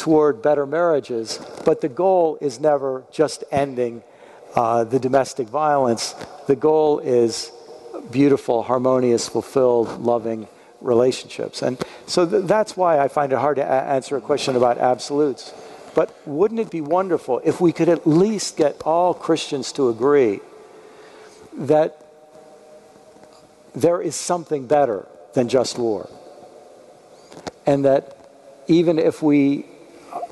[0.00, 4.02] toward better marriages, but the goal is never just ending
[4.54, 6.14] uh, the domestic violence.
[6.46, 7.52] The goal is
[8.10, 10.48] beautiful, harmonious, fulfilled, loving
[10.80, 11.62] relationships.
[11.62, 14.78] And so th- that's why I find it hard to a- answer a question about
[14.78, 15.52] absolutes.
[15.94, 20.40] But wouldn't it be wonderful if we could at least get all Christians to agree
[21.52, 21.96] that
[23.74, 26.08] there is something better than just war?
[27.66, 28.16] and that
[28.66, 29.64] even if we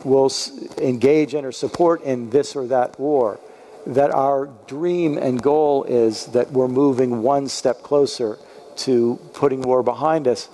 [0.04, 0.30] will
[0.78, 3.38] engage in or support in this or that war,
[3.86, 8.38] that our dream and goal is that we're moving one step closer
[8.76, 10.48] to putting war behind us.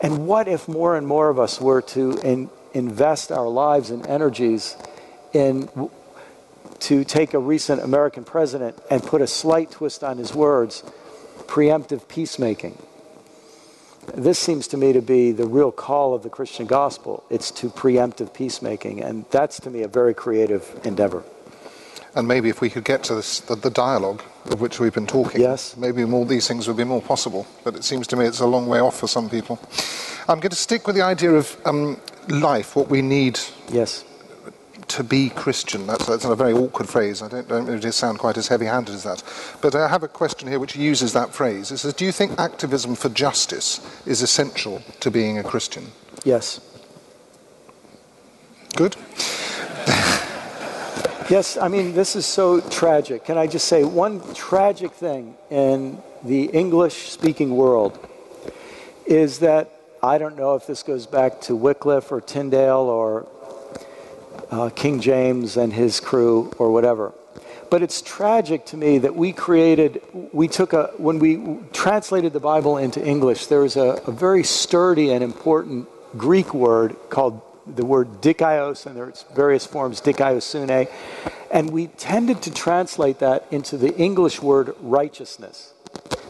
[0.00, 4.06] And what if more and more of us were to in, invest our lives and
[4.06, 4.76] energies
[5.32, 5.68] in
[6.80, 10.82] to take a recent American president and put a slight twist on his words,
[11.46, 12.76] preemptive peacemaking?
[14.14, 17.22] This seems to me to be the real call of the Christian gospel.
[17.30, 21.22] It's to preemptive peacemaking, and that's to me a very creative endeavor.
[22.14, 25.06] And maybe if we could get to this, the, the, dialogue of which we've been
[25.06, 25.76] talking, yes.
[25.78, 27.46] maybe more these things would be more possible.
[27.64, 29.58] But it seems to me it's a long way off for some people.
[30.28, 31.98] I'm going to stick with the idea of um,
[32.28, 33.38] life, what we need
[33.70, 34.04] yes
[34.92, 35.86] to be Christian.
[35.86, 37.22] That's, that's a very awkward phrase.
[37.22, 39.22] I don't, don't it sound quite as heavy-handed as that.
[39.60, 41.70] But I have a question here which uses that phrase.
[41.70, 45.86] It says, do you think activism for justice is essential to being a Christian?
[46.24, 46.60] Yes.
[48.76, 48.96] Good.
[51.30, 53.24] yes, I mean, this is so tragic.
[53.24, 57.98] Can I just say one tragic thing in the English-speaking world
[59.06, 59.70] is that
[60.02, 63.26] I don't know if this goes back to Wycliffe or Tyndale or
[64.52, 67.12] uh, King James and his crew or whatever.
[67.70, 72.40] But it's tragic to me that we created, we took a, when we translated the
[72.40, 75.88] Bible into English, there was a, a very sturdy and important
[76.18, 80.88] Greek word called the word dikaios, and there's various forms, dikaiosune,
[81.50, 85.72] and we tended to translate that into the English word righteousness.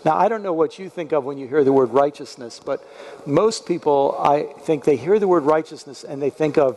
[0.05, 2.87] Now, I don't know what you think of when you hear the word righteousness, but
[3.27, 6.77] most people, I think they hear the word righteousness and they think of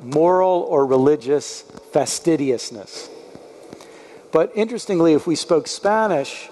[0.00, 1.62] moral or religious
[1.92, 3.10] fastidiousness.
[4.32, 6.48] But interestingly, if we spoke Spanish,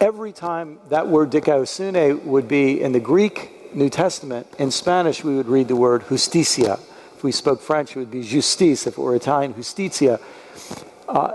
[0.00, 5.34] every time that word dikaiosune would be in the Greek New Testament, in Spanish we
[5.36, 6.78] would read the word justicia.
[7.16, 8.86] If we spoke French, it would be justice.
[8.86, 10.20] If it were Italian, justitia.
[11.08, 11.32] Uh,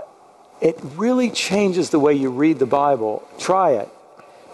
[0.60, 3.26] it really changes the way you read the Bible.
[3.38, 3.88] Try it.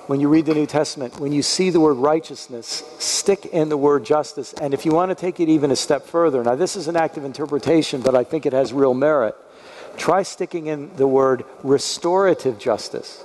[0.06, 3.76] When you read the New Testament, when you see the word righteousness, stick in the
[3.76, 4.52] word justice.
[4.52, 6.94] And if you want to take it even a step further, now this is an
[6.94, 9.34] active interpretation, but I think it has real merit.
[9.96, 13.24] Try sticking in the word restorative justice.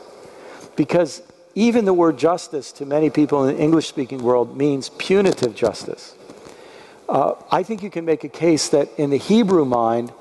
[0.76, 1.22] Because
[1.54, 6.16] even the word justice to many people in the English speaking world means punitive justice.
[7.08, 10.12] Uh, I think you can make a case that in the Hebrew mind,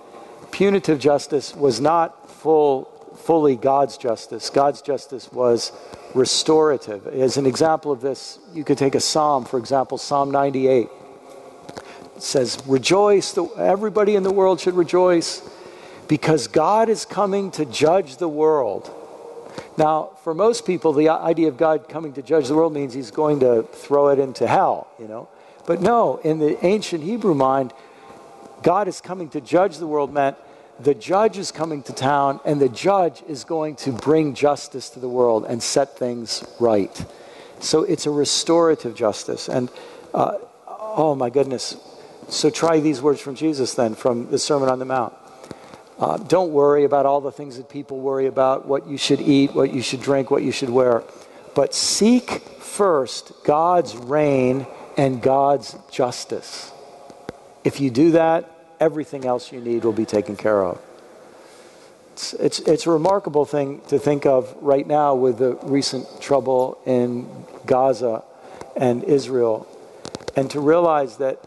[0.50, 2.84] punitive justice was not full,
[3.16, 4.50] fully God's justice.
[4.50, 5.72] God's justice was
[6.14, 7.06] restorative.
[7.06, 10.88] As an example of this, you could take a psalm, for example, Psalm 98.
[12.16, 15.42] It says, Rejoice, everybody in the world should rejoice
[16.08, 18.90] because God is coming to judge the world.
[19.78, 23.10] Now, for most people, the idea of God coming to judge the world means he's
[23.10, 25.28] going to throw it into hell, you know.
[25.66, 27.72] But no, in the ancient Hebrew mind,
[28.62, 30.36] God is coming to judge the world meant
[30.82, 35.00] the judge is coming to town, and the judge is going to bring justice to
[35.00, 37.04] the world and set things right.
[37.60, 39.48] So it's a restorative justice.
[39.48, 39.70] And
[40.14, 41.76] uh, oh my goodness.
[42.28, 45.14] So try these words from Jesus then, from the Sermon on the Mount.
[45.98, 49.54] Uh, don't worry about all the things that people worry about what you should eat,
[49.54, 51.02] what you should drink, what you should wear.
[51.54, 54.66] But seek first God's reign
[54.96, 56.72] and God's justice.
[57.64, 58.50] If you do that,
[58.80, 60.80] everything else you need will be taken care of.
[62.14, 66.78] It's, it's, it's a remarkable thing to think of right now with the recent trouble
[66.86, 67.28] in
[67.66, 68.24] Gaza
[68.76, 69.66] and Israel,
[70.34, 71.38] and to realize that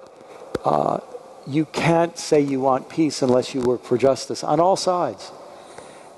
[0.64, 1.00] uh,
[1.48, 5.32] you can't say you want peace unless you work for justice on all sides.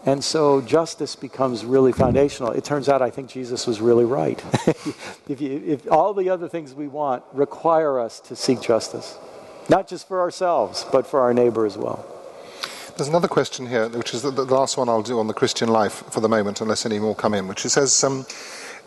[0.06, 2.52] And so justice becomes really foundational.
[2.52, 4.42] It turns out I think Jesus was really right.
[5.28, 9.18] if, you, if all the other things we want require us to seek justice
[9.70, 12.06] not just for ourselves, but for our neighbor as well.
[12.98, 15.68] There's another question here, which is the, the last one I'll do on the Christian
[15.68, 18.26] life for the moment, unless any more come in, which says, um,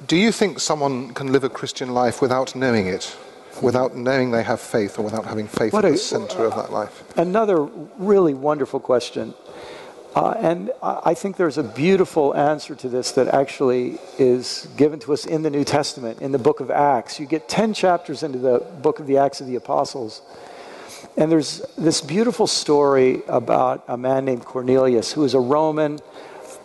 [0.06, 3.14] Do you think someone can live a Christian life without knowing it?
[3.60, 6.54] Without knowing they have faith or without having faith what at a, the center of
[6.54, 7.02] that life?
[7.18, 7.62] Another
[7.98, 9.34] really wonderful question.
[10.14, 15.12] Uh, and I think there's a beautiful answer to this that actually is given to
[15.12, 17.20] us in the New Testament, in the book of Acts.
[17.20, 20.22] You get 10 chapters into the book of the Acts of the Apostles.
[21.18, 25.98] And there's this beautiful story about a man named Cornelius who was a Roman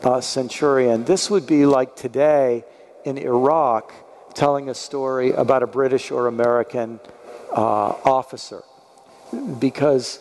[0.03, 1.05] uh, centurion.
[1.05, 2.63] This would be like today
[3.03, 3.91] in Iraq
[4.35, 6.99] telling a story about a British or American
[7.51, 8.61] uh, officer
[9.57, 10.19] because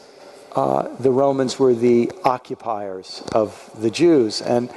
[0.56, 4.40] uh, the Romans were the occupiers of the Jews.
[4.40, 4.70] And,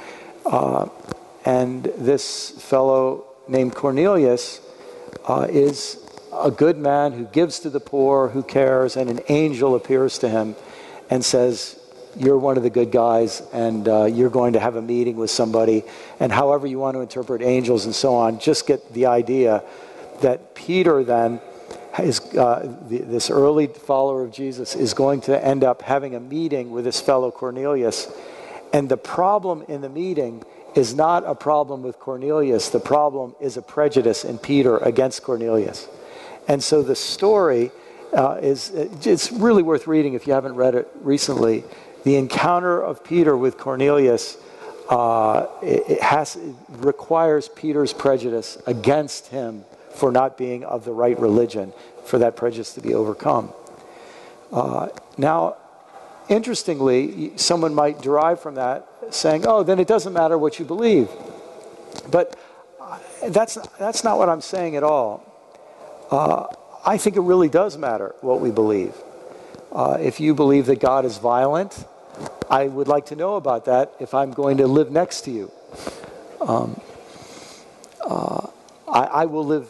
[0.44, 0.90] uh,
[1.46, 4.60] and this fellow named Cornelius
[5.24, 6.05] uh, is
[6.42, 10.28] a good man who gives to the poor, who cares, and an angel appears to
[10.28, 10.56] him
[11.10, 11.78] and says,
[12.16, 15.30] You're one of the good guys, and uh, you're going to have a meeting with
[15.30, 15.84] somebody.
[16.20, 19.62] And however you want to interpret angels and so on, just get the idea
[20.22, 21.40] that Peter then
[21.98, 26.20] is uh, the, this early follower of Jesus is going to end up having a
[26.20, 28.12] meeting with his fellow Cornelius.
[28.72, 30.42] And the problem in the meeting
[30.74, 32.68] is not a problem with Cornelius.
[32.68, 35.88] The problem is a prejudice in Peter against Cornelius.
[36.48, 37.70] And so the story
[38.12, 41.64] uh, is it's really worth reading if you haven't read it recently.
[42.04, 44.38] The encounter of Peter with Cornelius
[44.88, 50.92] uh, it, it, has, it requires Peter's prejudice against him for not being of the
[50.92, 51.72] right religion,
[52.04, 53.52] for that prejudice to be overcome.
[54.52, 55.56] Uh, now,
[56.28, 61.08] interestingly, someone might derive from that saying, oh, then it doesn't matter what you believe.
[62.10, 62.38] But
[62.80, 62.98] uh,
[63.28, 65.35] that's, that's not what I'm saying at all.
[66.10, 66.46] Uh,
[66.84, 68.94] I think it really does matter what we believe.
[69.72, 71.84] Uh, if you believe that God is violent,
[72.48, 75.50] I would like to know about that if I'm going to live next to you.
[76.40, 76.80] Um,
[78.00, 78.46] uh,
[78.88, 79.68] I, I, will live,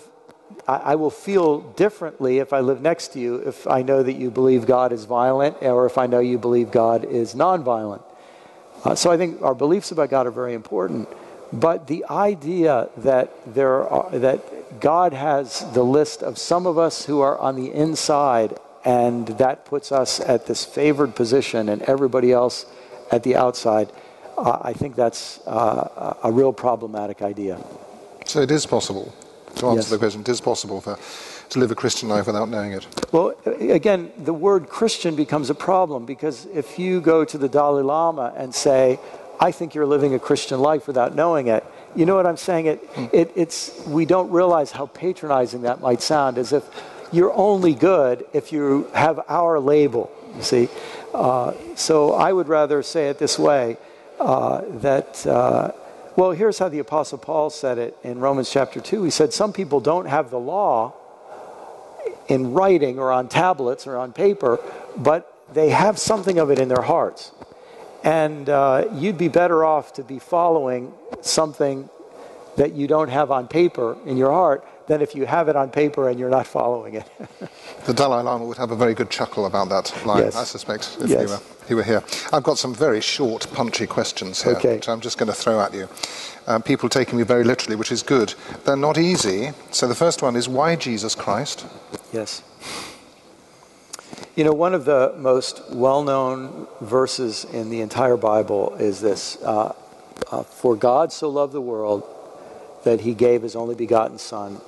[0.68, 4.12] I, I, will feel differently if I live next to you if I know that
[4.12, 8.02] you believe God is violent or if I know you believe God is nonviolent.
[8.84, 11.08] Uh, so I think our beliefs about God are very important.
[11.52, 14.42] But the idea that there are, that
[14.80, 19.64] God has the list of some of us who are on the inside, and that
[19.64, 22.66] puts us at this favored position, and everybody else
[23.10, 23.90] at the outside.
[24.36, 27.58] Uh, I think that's uh, a real problematic idea.
[28.26, 29.14] So it is possible,
[29.56, 29.90] to answer Yes.
[29.90, 30.98] the question, it is possible for,
[31.50, 32.86] to live a Christian life without knowing it.
[33.12, 37.82] Well, again, the word Christian becomes a problem because if you go to the Dalai
[37.82, 38.98] Lama and say,
[39.40, 41.64] I think you're living a Christian life without knowing it,
[41.96, 42.66] you know what I'm saying?
[42.66, 46.64] It, it, it's, we don't realize how patronizing that might sound, as if
[47.10, 50.68] you're only good if you have our label, you see.
[51.14, 53.78] Uh, so I would rather say it this way
[54.20, 55.72] uh, that, uh,
[56.16, 59.02] well, here's how the Apostle Paul said it in Romans chapter 2.
[59.04, 60.94] He said, Some people don't have the law
[62.28, 64.58] in writing or on tablets or on paper,
[64.96, 67.32] but they have something of it in their hearts.
[68.06, 70.92] And uh, you'd be better off to be following
[71.22, 71.90] something
[72.56, 75.68] that you don't have on paper in your heart than if you have it on
[75.70, 77.06] paper and you're not following it.
[77.86, 80.36] The Dalai Lama would have a very good chuckle about that line, Yes.
[80.36, 81.20] I suspect, if Yes.
[81.20, 82.02] he, were, he were here.
[82.32, 84.74] I've got some very short, punchy questions here, Okay.
[84.76, 85.88] which I'm just going to throw at you.
[86.48, 88.34] Uh, people taking me very literally, which is good.
[88.64, 89.52] They're not easy.
[89.70, 91.66] So the first one is why Jesus Christ?
[92.12, 92.42] Yes.
[94.36, 99.38] You know, one of the most well known verses in the entire Bible is this
[99.42, 99.74] uh,
[100.30, 102.04] uh, For God so loved the world
[102.84, 104.60] that he gave his only begotten Son,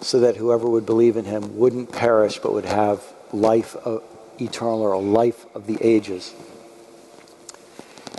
[0.00, 3.02] so that whoever would believe in him wouldn't perish but would have
[3.34, 3.98] life uh,
[4.40, 6.32] eternal or a life of the ages.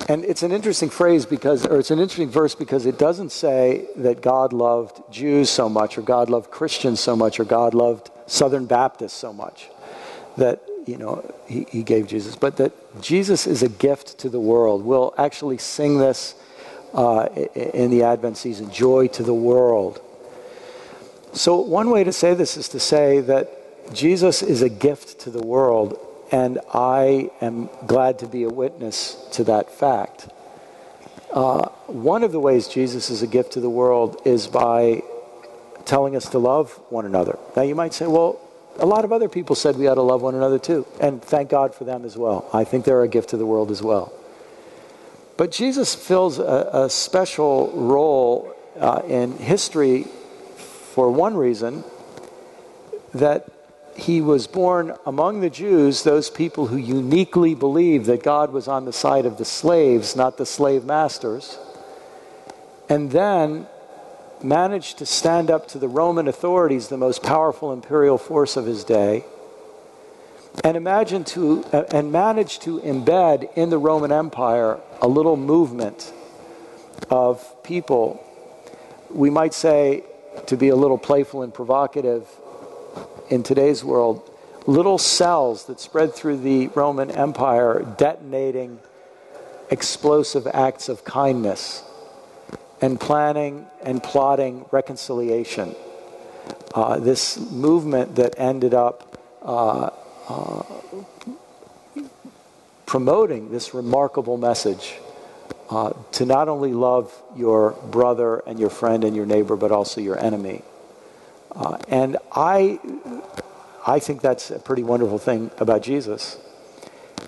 [0.08, 3.88] And it's an interesting phrase because, or it's an interesting verse because it doesn't say
[3.96, 8.12] that God loved Jews so much, or God loved Christians so much, or God loved
[8.28, 9.70] Southern Baptists so much
[10.38, 14.40] that, you know, he, he gave Jesus, but that Jesus is a gift to the
[14.40, 14.84] world.
[14.84, 16.36] We'll actually sing this
[16.94, 20.02] uh, in the Advent season joy to the world.
[21.34, 25.30] So, one way to say this is to say that Jesus is a gift to
[25.30, 26.00] the world,
[26.32, 30.30] and I am glad to be a witness to that fact.
[31.32, 35.04] Uh, one of the ways Jesus is a gift to the world is by
[35.84, 37.38] telling us to love one another.
[37.56, 38.40] Now, you might say, well,
[38.78, 41.50] a lot of other people said we ought to love one another too, and thank
[41.50, 42.50] God for them as well.
[42.54, 44.12] I think they're a gift to the world as well.
[45.38, 50.04] But Jesus fills a, a special role uh, in history
[50.94, 51.84] for one reason
[53.14, 53.50] that
[53.96, 58.86] he was born among the Jews, those people who uniquely believed that God was on
[58.86, 61.58] the side of the slaves, not the slave masters,
[62.90, 63.68] and then
[64.46, 68.84] managed to stand up to the Roman authorities, the most powerful imperial force of his
[68.84, 69.26] day,
[70.64, 76.14] and imagine to uh, and managed to embed in the Roman Empire a little movement
[77.10, 78.24] of people.
[79.10, 80.04] We might say,
[80.48, 82.28] to be a little playful and provocative,
[83.30, 84.30] in today's world,
[84.68, 88.80] little cells that spread through the Roman Empire, detonating
[89.70, 91.85] explosive acts of kindness
[92.82, 95.76] and planning and plotting reconciliation.
[96.74, 99.90] Uh, this movement that ended up uh,
[100.28, 100.64] uh,
[102.86, 104.96] promoting this remarkable message
[105.70, 110.02] uh, to not only love your brother and your friend and your neighbor, but also
[110.02, 110.62] your enemy.
[111.52, 112.80] Uh, and I,
[113.88, 116.38] I think that's a pretty wonderful thing about Jesus.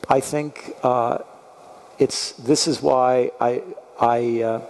[0.09, 1.19] I think uh,
[1.97, 3.63] it's this is why I
[3.99, 4.61] I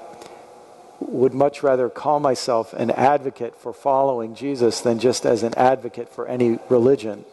[1.00, 6.10] would much rather call myself an advocate for following Jesus than just as an advocate
[6.10, 7.24] for any religion,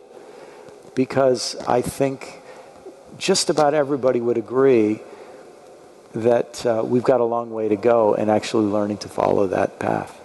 [0.95, 2.43] because I think
[3.19, 5.01] just about everybody would agree
[6.13, 9.79] that uh, we've got a long way to go in actually learning to follow that
[9.79, 10.21] path.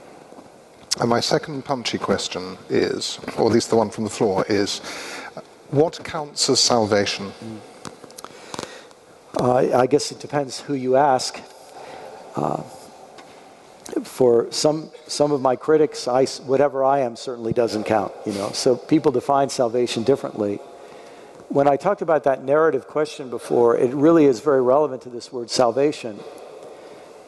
[1.00, 4.80] And my second punchy question is, or at least the one from the floor, is
[5.72, 7.32] what counts as salvation?
[9.40, 11.40] Uh, I guess it depends who you ask.
[12.36, 12.64] Uh,
[14.04, 18.14] for some some of my critics, I, whatever I am certainly doesn't count.
[18.26, 20.60] You know, so people define salvation differently.
[21.50, 25.32] When I talked about that narrative question before, it really is very relevant to this
[25.32, 26.20] word salvation.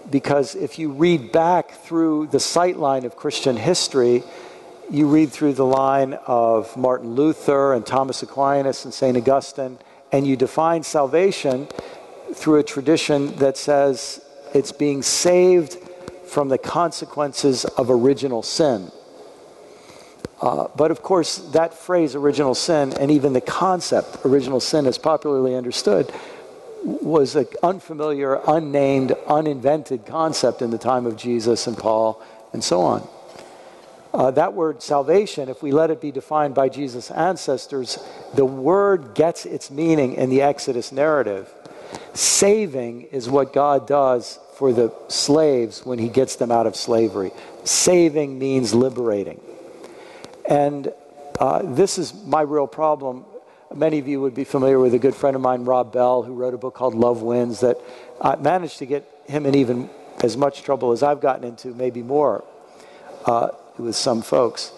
[0.10, 4.24] Because if you read back through the sight line of Christian history,
[4.92, 9.18] you read through the line of Martin Luther and Thomas Aquinas and St.
[9.18, 9.80] Augustine,
[10.12, 11.68] and you define salvation
[12.34, 14.24] through a tradition that says
[14.54, 15.78] it's being saved
[16.32, 18.90] from the consequences of original sin.
[20.42, 24.98] Uh, but of course, that phrase, original sin, and even the concept, original sin, as
[24.98, 26.10] popularly understood,
[26.86, 32.80] was an unfamiliar, unnamed, uninvented concept in the time of Jesus and Paul and so
[32.80, 33.06] on.
[34.14, 38.00] Uh, that word salvation, if we let it be defined by Jesus' ancestors,
[38.36, 41.54] the word gets its meaning in the Exodus narrative.
[42.14, 47.32] Saving is what God does for the slaves when he gets them out of slavery.
[47.64, 49.42] Saving means liberating.
[50.48, 50.94] And
[51.40, 53.26] uh, this is my real problem.
[53.74, 56.36] Many of you would be familiar with a good friend of mine, Rob Bell, who
[56.36, 57.78] wrote a book called Love Wins, that
[58.22, 59.90] I managed to get him in even
[60.22, 62.44] as much trouble as I've gotten into, maybe more,
[63.26, 63.48] uh,
[63.80, 64.74] with some folks.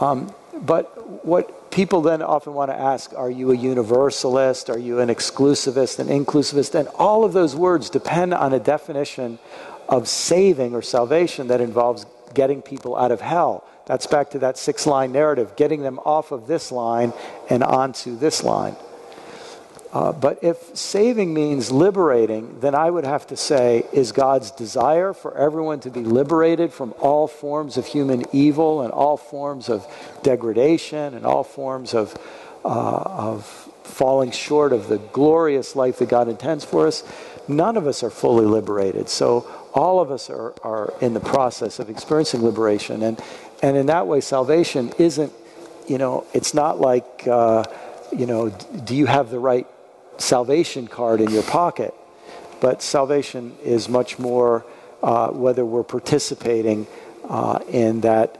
[0.00, 4.70] Um, but what people then often want to ask are you a universalist?
[4.70, 6.78] Are you an exclusivist, an inclusivist?
[6.78, 9.40] And all of those words depend on a definition
[9.88, 13.64] of saving or salvation that involves getting people out of hell.
[13.86, 17.12] That's back to that six line narrative, getting them off of this line
[17.50, 18.76] and onto this line.
[19.92, 25.12] Uh, but if saving means liberating, then I would have to say, is God's desire
[25.12, 29.86] for everyone to be liberated from all forms of human evil and all forms of
[30.22, 32.18] degradation and all forms of,
[32.64, 33.44] uh, of
[33.84, 37.04] falling short of the glorious life that God intends for us?
[37.46, 39.10] None of us are fully liberated.
[39.10, 43.02] So all of us are, are in the process of experiencing liberation.
[43.02, 43.20] And,
[43.62, 45.34] and in that way, salvation isn't,
[45.86, 47.64] you know, it's not like, uh,
[48.10, 49.66] you know, do you have the right
[50.18, 51.94] salvation card in your pocket.
[52.60, 54.64] But salvation is much more
[55.02, 56.86] uh, whether we're participating
[57.28, 58.38] uh, in that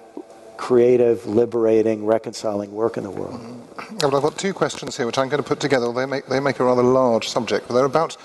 [0.57, 3.41] creative, liberating, reconciling work in the world.
[3.41, 3.97] Mm-hmm.
[3.99, 5.93] Well, I've got two questions here, which I'm going to put together.
[5.93, 8.17] They make, they make a rather large subject, but they're about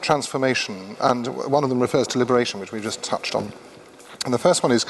[0.00, 3.52] transformation, and one of them refers to liberation, which we've just touched on.
[4.24, 4.84] And the first one is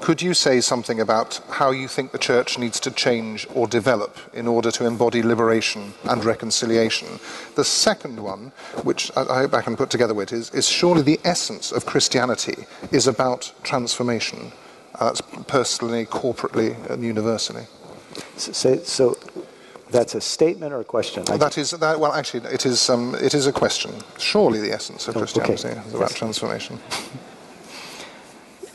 [0.00, 4.16] could you say something about how you think the church needs to change or develop
[4.32, 7.18] in order to embody liberation and reconciliation?
[7.56, 8.52] The second one,
[8.84, 12.66] which I, hope I can put together with, is, is surely the essence of Christianity
[12.92, 14.52] is about transformation.
[14.98, 15.14] Uh,
[15.46, 17.66] personally, corporately, and universally.
[18.38, 19.18] So, so,
[19.90, 21.22] that's a statement or a question?
[21.24, 22.00] That is that.
[22.00, 22.88] Well, actually, it is.
[22.88, 23.92] Um, it is a question.
[24.16, 25.80] Surely, the essence of Christianity okay.
[25.86, 26.18] is about yes.
[26.18, 26.78] transformation.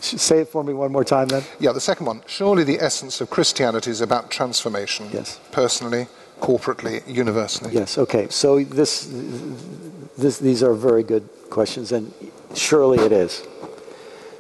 [0.02, 1.44] Say it for me one more time then.
[1.60, 2.24] Yeah, the second one.
[2.26, 5.10] Surely the essence of Christianity is about transformation.
[5.14, 5.40] Yes.
[5.52, 6.08] Personally,
[6.40, 7.72] corporately, universally.
[7.72, 8.28] Yes, okay.
[8.30, 9.08] So this,
[10.18, 12.12] this, these are very good questions, and
[12.56, 13.46] surely it is.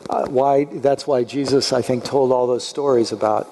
[0.09, 3.47] Uh, why, that's why Jesus, I think, told all those stories about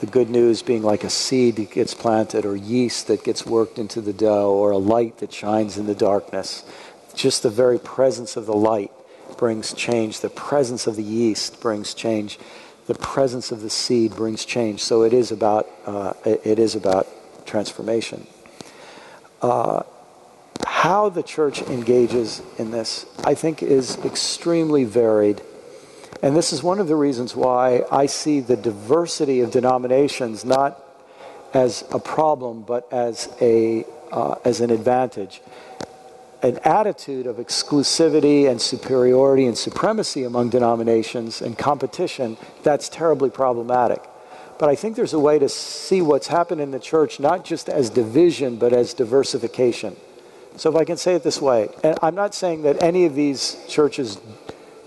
[0.00, 3.78] the good news being like a seed that gets planted, or yeast that gets worked
[3.78, 6.62] into the dough, or a light that shines in the darkness.
[7.14, 8.92] Just the very presence of the light
[9.36, 10.20] brings change.
[10.20, 12.38] The presence of the yeast brings change.
[12.86, 14.82] The presence of the seed brings change.
[14.82, 17.06] So it is about, uh, it is about
[17.46, 18.26] transformation.
[19.42, 19.82] Uh,
[20.64, 25.42] how the church engages in this, I think, is extremely varied.
[26.22, 30.82] And this is one of the reasons why I see the diversity of denominations not
[31.52, 35.40] as a problem, but as, a, uh, as an advantage
[36.46, 44.02] an attitude of exclusivity and superiority and supremacy among denominations and competition, that's terribly problematic.
[44.58, 47.68] But I think there's a way to see what's happened in the church not just
[47.68, 49.96] as division, but as diversification.
[50.56, 53.14] So, if I can say it this way, and I'm not saying that any of
[53.14, 54.18] these churches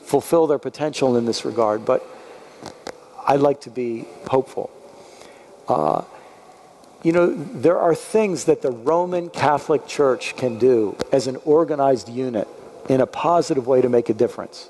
[0.01, 2.03] fulfill their potential in this regard, but
[3.27, 4.71] I'd like to be hopeful.
[5.67, 6.03] Uh,
[7.03, 12.09] you know, there are things that the Roman Catholic Church can do as an organized
[12.09, 12.47] unit
[12.89, 14.69] in a positive way to make a difference,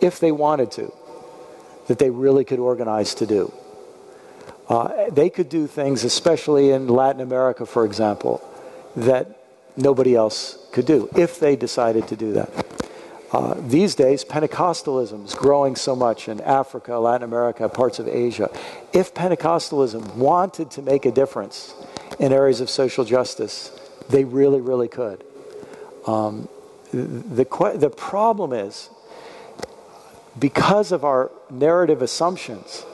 [0.00, 0.92] if they wanted to,
[1.86, 3.52] that they really could organize to do.
[4.68, 8.42] Uh, they could do things, especially in Latin America, for example,
[8.94, 9.40] that
[9.76, 12.67] nobody else could do, if they decided to do that.
[13.30, 18.50] Uh, these days, Pentecostalism is growing so much in Africa, Latin America, parts of Asia.
[18.92, 21.74] If Pentecostalism wanted to make a difference
[22.18, 23.70] in areas of social justice,
[24.08, 25.22] they really, really could.
[26.06, 26.48] Um,
[26.90, 27.44] the,
[27.76, 28.88] the problem is,
[30.38, 32.86] because of our narrative assumptions,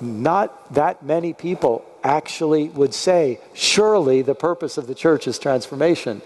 [0.00, 6.22] not that many people actually would say, surely the purpose of the church is transformation.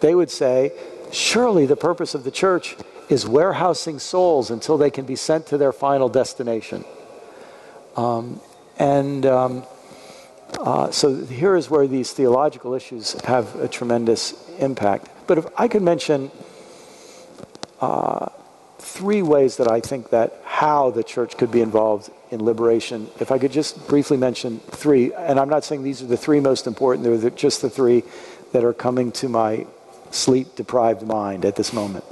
[0.00, 0.72] They would say,
[1.12, 2.76] surely the purpose of the church
[3.08, 6.84] is warehousing souls until they can be sent to their final destination.
[7.96, 8.40] Um,
[8.78, 9.64] and um,
[10.58, 15.08] uh, so here is where these theological issues have a tremendous impact.
[15.26, 16.30] But if I could mention
[17.80, 18.28] uh,
[18.78, 23.30] three ways that I think that how the church could be involved in liberation, if
[23.30, 26.66] I could just briefly mention three, and I'm not saying these are the three most
[26.66, 28.04] important, they're just the three
[28.52, 29.66] that are coming to my
[30.10, 32.04] sleep deprived mind at this moment.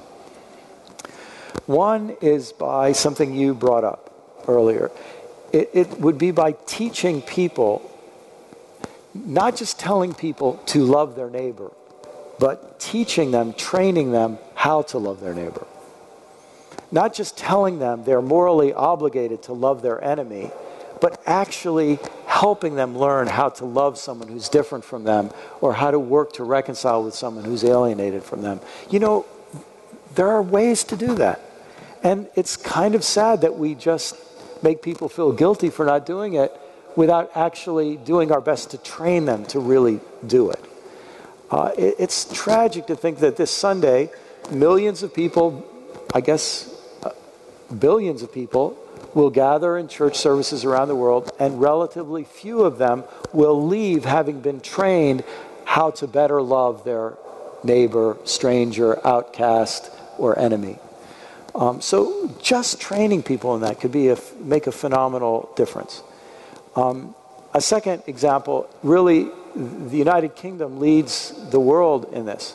[1.66, 4.90] One is by something you brought up earlier.
[5.52, 7.90] It, it, would be by teaching people,
[9.14, 11.72] not just telling people to love their neighbor,
[12.38, 15.66] but teaching them, training them how to love their neighbor.
[16.92, 20.50] not just telling them they're morally obligated to love their enemy,
[21.00, 25.90] but actually helping them learn how to love someone who's different from them or how
[25.90, 28.60] to work to reconcile with someone who's alienated from them.
[28.90, 29.26] You know,
[30.14, 31.40] there are ways to do that.
[32.02, 34.16] And it's kind of sad that we just
[34.62, 36.52] make people feel guilty for not doing it
[36.94, 40.64] without actually doing our best to train them to really do it.
[41.50, 44.10] Uh, it it's tragic to think that this Sunday,
[44.50, 45.64] millions of people,
[46.14, 47.10] I guess uh,
[47.78, 48.76] billions of people,
[49.16, 53.02] will gather in church services around the world, and relatively few of them
[53.32, 55.24] will leave having been trained
[55.64, 57.14] how to better love their
[57.64, 60.78] neighbor, stranger, outcast, or enemy.
[61.54, 66.02] Um, so just training people in that could be a, make a phenomenal difference.
[66.76, 67.14] Um,
[67.54, 72.54] a second example, really, the United Kingdom leads the world in this.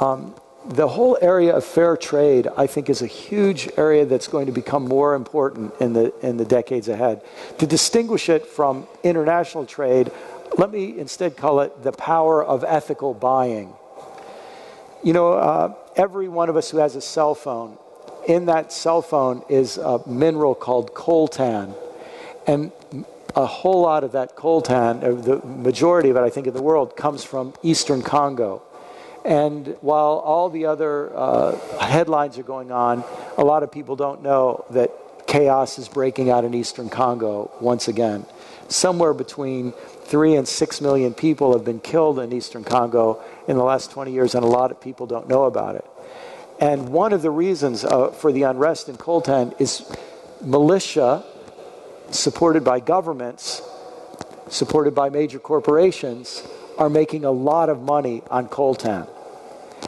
[0.00, 0.34] Um,
[0.66, 4.52] the whole area of fair trade, I think, is a huge area that's going to
[4.52, 7.22] become more important in the, in the decades ahead.
[7.58, 10.10] To distinguish it from international trade,
[10.56, 13.74] let me instead call it the power of ethical buying.
[15.02, 17.76] You know, uh, every one of us who has a cell phone,
[18.26, 21.74] in that cell phone is a mineral called coltan.
[22.46, 22.72] And
[23.36, 26.96] a whole lot of that coltan, the majority of it, I think, in the world,
[26.96, 28.62] comes from eastern Congo.
[29.24, 33.02] And while all the other uh, headlines are going on,
[33.38, 34.90] a lot of people don't know that
[35.26, 38.26] chaos is breaking out in eastern Congo once again.
[38.68, 39.72] Somewhere between
[40.04, 44.12] three and six million people have been killed in eastern Congo in the last 20
[44.12, 45.84] years, and a lot of people don't know about it.
[46.60, 49.90] And one of the reasons uh, for the unrest in coltan is
[50.42, 51.24] militia
[52.10, 53.62] supported by governments,
[54.48, 56.46] supported by major corporations,
[56.78, 59.08] are making a lot of money on coltan.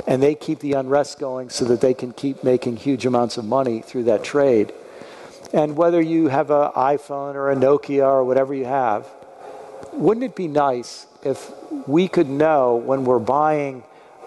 [0.06, 3.44] And they keep the unrest going so that they can keep making huge amounts of
[3.44, 4.72] money through that trade.
[5.52, 9.08] And whether you have an iPhone or a Nokia or whatever you have,
[9.92, 11.50] wouldn't it be nice if
[11.86, 13.82] we could know when we're buying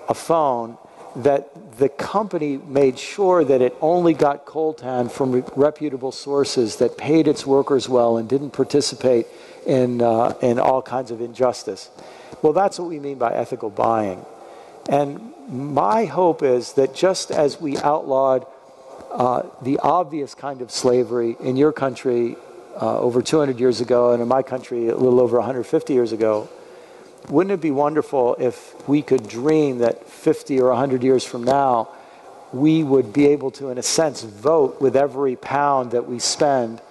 [0.08, 0.78] a phone
[1.16, 6.98] that the company made sure that it only got coltan from re- reputable sources that
[6.98, 9.26] paid its workers well and didn't participate
[9.66, 11.90] in, uh, in all kinds of injustice.
[12.42, 14.26] Well, that's what we mean by ethical buying.
[14.88, 18.46] And my hope is that just as we outlawed
[19.12, 22.36] uh, the obvious kind of slavery in your country
[22.80, 26.48] uh, over 200 years ago, and in my country a little over 150 years ago,
[27.30, 31.90] wouldn't it be wonderful if we could dream that 50 or 100 years from now,
[32.54, 36.82] we would be able to, in a sense, vote with every pound that we spend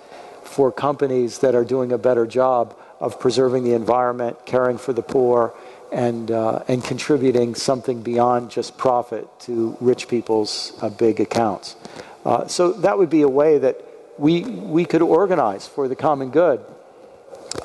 [0.42, 5.02] for companies that are doing a better job of preserving the environment, caring for the
[5.02, 5.54] poor,
[5.92, 11.76] and, uh, and contributing something beyond just profit to rich people's uh, big accounts.
[12.24, 13.82] Uh, so that would be a way that
[14.18, 16.64] we, we could organize for the common good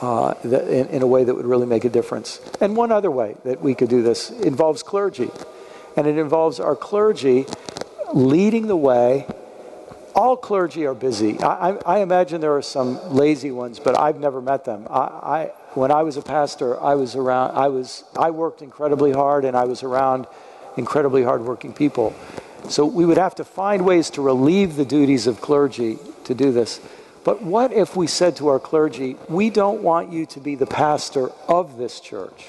[0.02, 2.40] uh, in, in, a way that would really make a difference.
[2.62, 5.30] And one other way that we could do this involves clergy.
[5.98, 7.46] And it involves our clergy
[8.14, 9.28] leading the way.
[10.16, 11.40] All clergy are busy.
[11.40, 14.88] I, I, I imagine there are some lazy ones, but I've never met them.
[14.90, 17.56] I, I, when I was a pastor, I was around.
[17.58, 20.28] I was I worked incredibly hard, and I was around
[20.78, 22.16] incredibly hardworking people.
[22.70, 26.52] So we would have to find ways to relieve the duties of clergy to do
[26.52, 26.80] this.
[27.24, 30.66] But what if we said to our clergy, we don't want you to be the
[30.66, 32.48] pastor of this church?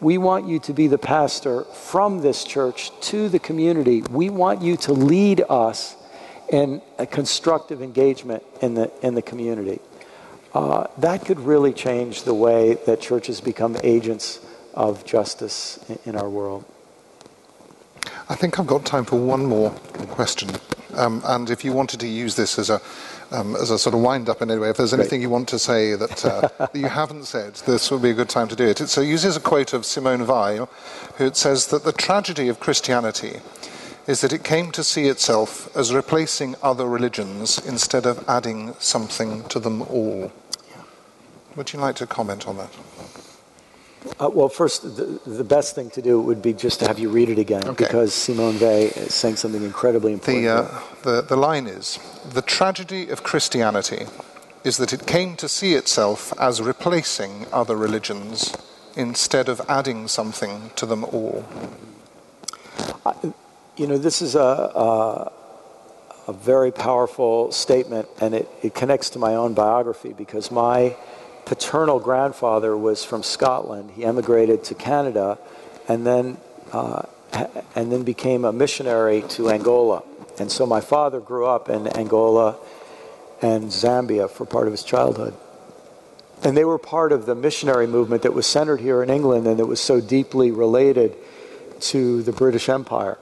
[0.00, 4.02] We want you to be the pastor from this church to the community.
[4.10, 5.96] We want you to lead us
[6.48, 9.80] in a constructive engagement in the, in the community.
[10.54, 14.40] Uh, that could really change the way that churches become agents
[14.74, 16.64] of justice in, in our world.
[18.28, 19.70] I think I've got time for one more
[20.10, 20.50] question.
[20.94, 22.80] Um, and if you wanted to use this as a
[23.32, 25.48] um, as a sort of wind up in any way, if there's anything you want
[25.50, 28.56] to say that, uh, that you haven't said, this would be a good time to
[28.56, 28.80] do it.
[28.80, 28.88] it.
[28.88, 30.68] So it uses a quote of Simone Weil,
[31.16, 33.40] who says that the tragedy of Christianity
[34.10, 39.44] is that it came to see itself as replacing other religions instead of adding something
[39.44, 40.32] to them all.
[41.54, 42.72] Would you like to comment on that?
[44.18, 47.08] Uh, well, first, the, the, best thing to do would be just to have you
[47.08, 47.84] read it again okay.
[47.84, 50.44] because Simone Weil is saying something incredibly important.
[50.44, 52.00] The, uh, the, the line is
[52.32, 54.06] The tragedy of Christianity
[54.64, 58.56] is that it came to see itself as replacing other religions
[58.96, 61.44] instead of adding something to them all.
[63.06, 63.12] Uh,
[63.76, 65.32] you know, this is a, a,
[66.28, 70.96] a very powerful statement, and it, it connects to my own biography because my
[71.44, 73.90] paternal grandfather was from Scotland.
[73.92, 75.38] He emigrated to Canada
[75.88, 76.36] and then,
[76.72, 77.02] uh,
[77.74, 80.02] and then became a missionary to Angola.
[80.38, 82.56] And so my father grew up in Angola
[83.42, 85.34] and Zambia for part of his childhood.
[86.42, 89.58] And they were part of the missionary movement that was centered here in England and
[89.58, 91.16] that was so deeply related
[91.80, 93.18] to the British Empire.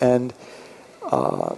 [0.00, 0.32] And
[1.02, 1.54] uh,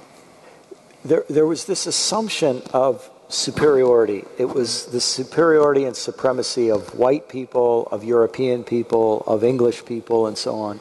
[1.05, 4.24] there, there was this assumption of superiority.
[4.39, 10.27] It was the superiority and supremacy of white people, of European people, of English people,
[10.27, 10.81] and so on.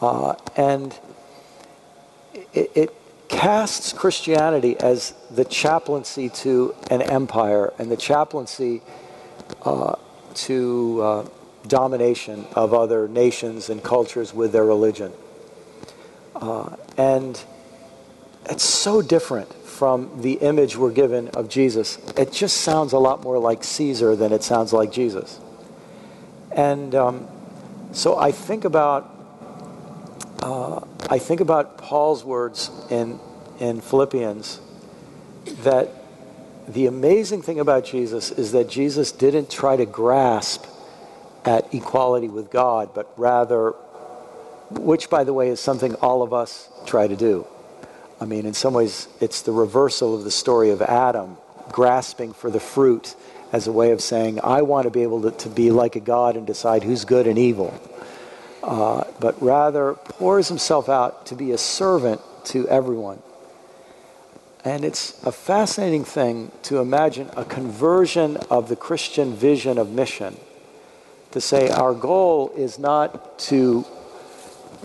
[0.00, 0.98] Uh, and
[2.54, 2.94] it, it,
[3.28, 8.80] casts Christianity as the chaplaincy to an empire and the chaplaincy
[9.66, 9.94] uh,
[10.32, 11.28] to uh,
[11.66, 15.12] domination of other nations and cultures with their religion.
[16.40, 17.42] Uh, and
[18.48, 21.98] it's so different from the image we're given of Jesus.
[22.16, 25.38] It just sounds a lot more like Caesar than it sounds like Jesus.
[26.52, 27.28] And um,
[27.92, 29.14] so I think about
[30.40, 33.18] uh, I think about Paul's words in
[33.58, 34.60] in Philippians
[35.62, 35.90] that
[36.68, 40.66] the amazing thing about Jesus is that Jesus didn't try to grasp
[41.44, 43.74] at equality with God, but rather,
[44.70, 47.46] which by the way is something all of us try to do.
[48.20, 51.36] I mean, in some ways, it's the reversal of the story of Adam,
[51.70, 53.14] grasping for the fruit
[53.52, 56.00] as a way of saying, I want to be able to, to be like a
[56.00, 57.78] God and decide who's good and evil.
[58.62, 63.22] Uh, but rather pours himself out to be a servant to everyone.
[64.64, 70.36] And it's a fascinating thing to imagine a conversion of the Christian vision of mission.
[71.30, 73.86] To say our goal is not to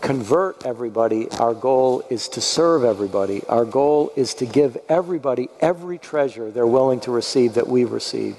[0.01, 3.43] convert everybody, our goal is to serve everybody.
[3.47, 8.37] Our goal is to give everybody every treasure they're willing to receive that we've received.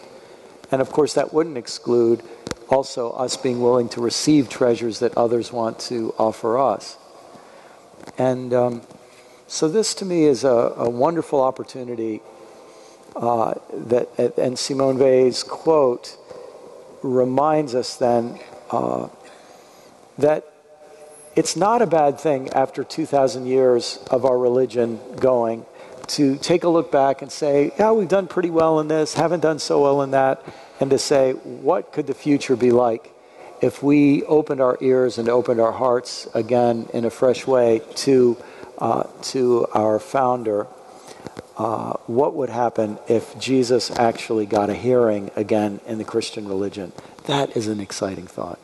[0.71, 2.23] And of course, that wouldn't exclude
[2.69, 6.97] also us being willing to receive treasures that others want to offer us.
[8.19, 8.83] And um,
[9.47, 12.21] so, this to me is a, a wonderful opportunity.
[13.15, 14.09] Uh, that
[14.39, 16.17] and Simone Weil's quote
[17.03, 18.41] reminds us then
[18.71, 19.09] uh,
[20.19, 20.54] that
[21.37, 25.67] it's not a bad thing after 2,000 years of our religion going
[26.07, 29.41] to take a look back and say, yeah, we've done pretty well in this, haven't
[29.41, 30.45] done so well in that,
[30.81, 33.13] and to say, what could the future be like
[33.61, 38.37] if we opened our ears and opened our hearts again in a fresh way to,
[38.79, 40.67] uh, to our founder?
[41.57, 46.93] Uh, what would happen if Jesus actually got a hearing again in the Christian religion?
[47.27, 48.59] That is an exciting thought.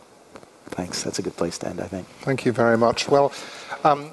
[0.70, 1.02] Thanks.
[1.02, 2.06] That's a good place to end, I think.
[2.20, 3.08] Thank you very much.
[3.08, 3.32] Well,
[3.84, 4.12] um,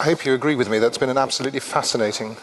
[0.00, 0.78] I hope you agree with me.
[0.78, 2.36] That's been an absolutely fascinating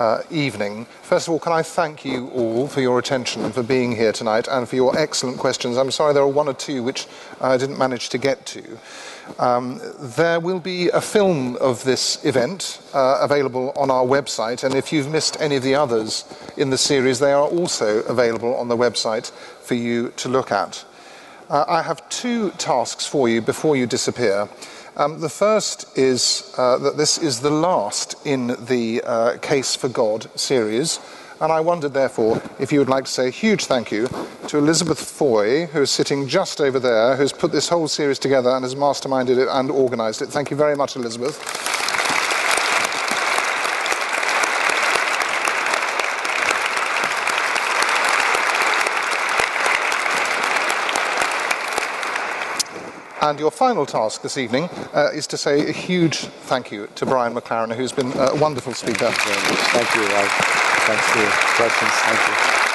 [0.00, 0.86] uh, evening.
[1.02, 4.48] First of all, can I thank you all for your attention for being here tonight
[4.48, 5.76] and for your excellent questions.
[5.76, 7.06] I'm sorry there are one or two which
[7.40, 8.78] I didn't manage to get to.
[9.38, 14.74] Um, there will be a film of this event uh, available on our website, and
[14.74, 16.24] if you've missed any of the others
[16.56, 20.84] in the series, they are also available on the website for you to look at.
[21.50, 24.48] Uh, I have two tasks for you before you disappear.
[24.96, 29.88] Um, the first is uh, that this is the last in the uh, Case for
[29.88, 31.00] God series.
[31.40, 34.08] And I wondered, therefore, if you would like to say a huge thank you
[34.46, 38.50] to Elizabeth Foy, who is sitting just over there, who's put this whole series together
[38.50, 40.28] and has masterminded it and organised it.
[40.28, 41.36] Thank you very much, Elizabeth.
[53.22, 56.16] And your final task this evening uh, is to say a huge
[56.48, 59.10] thank you to Brian McLaren, who's been a wonderful speaker.
[59.10, 59.52] Thank you.
[59.72, 60.08] Thank you.
[60.86, 61.92] Thanks for your questions.
[61.92, 62.69] Thank you.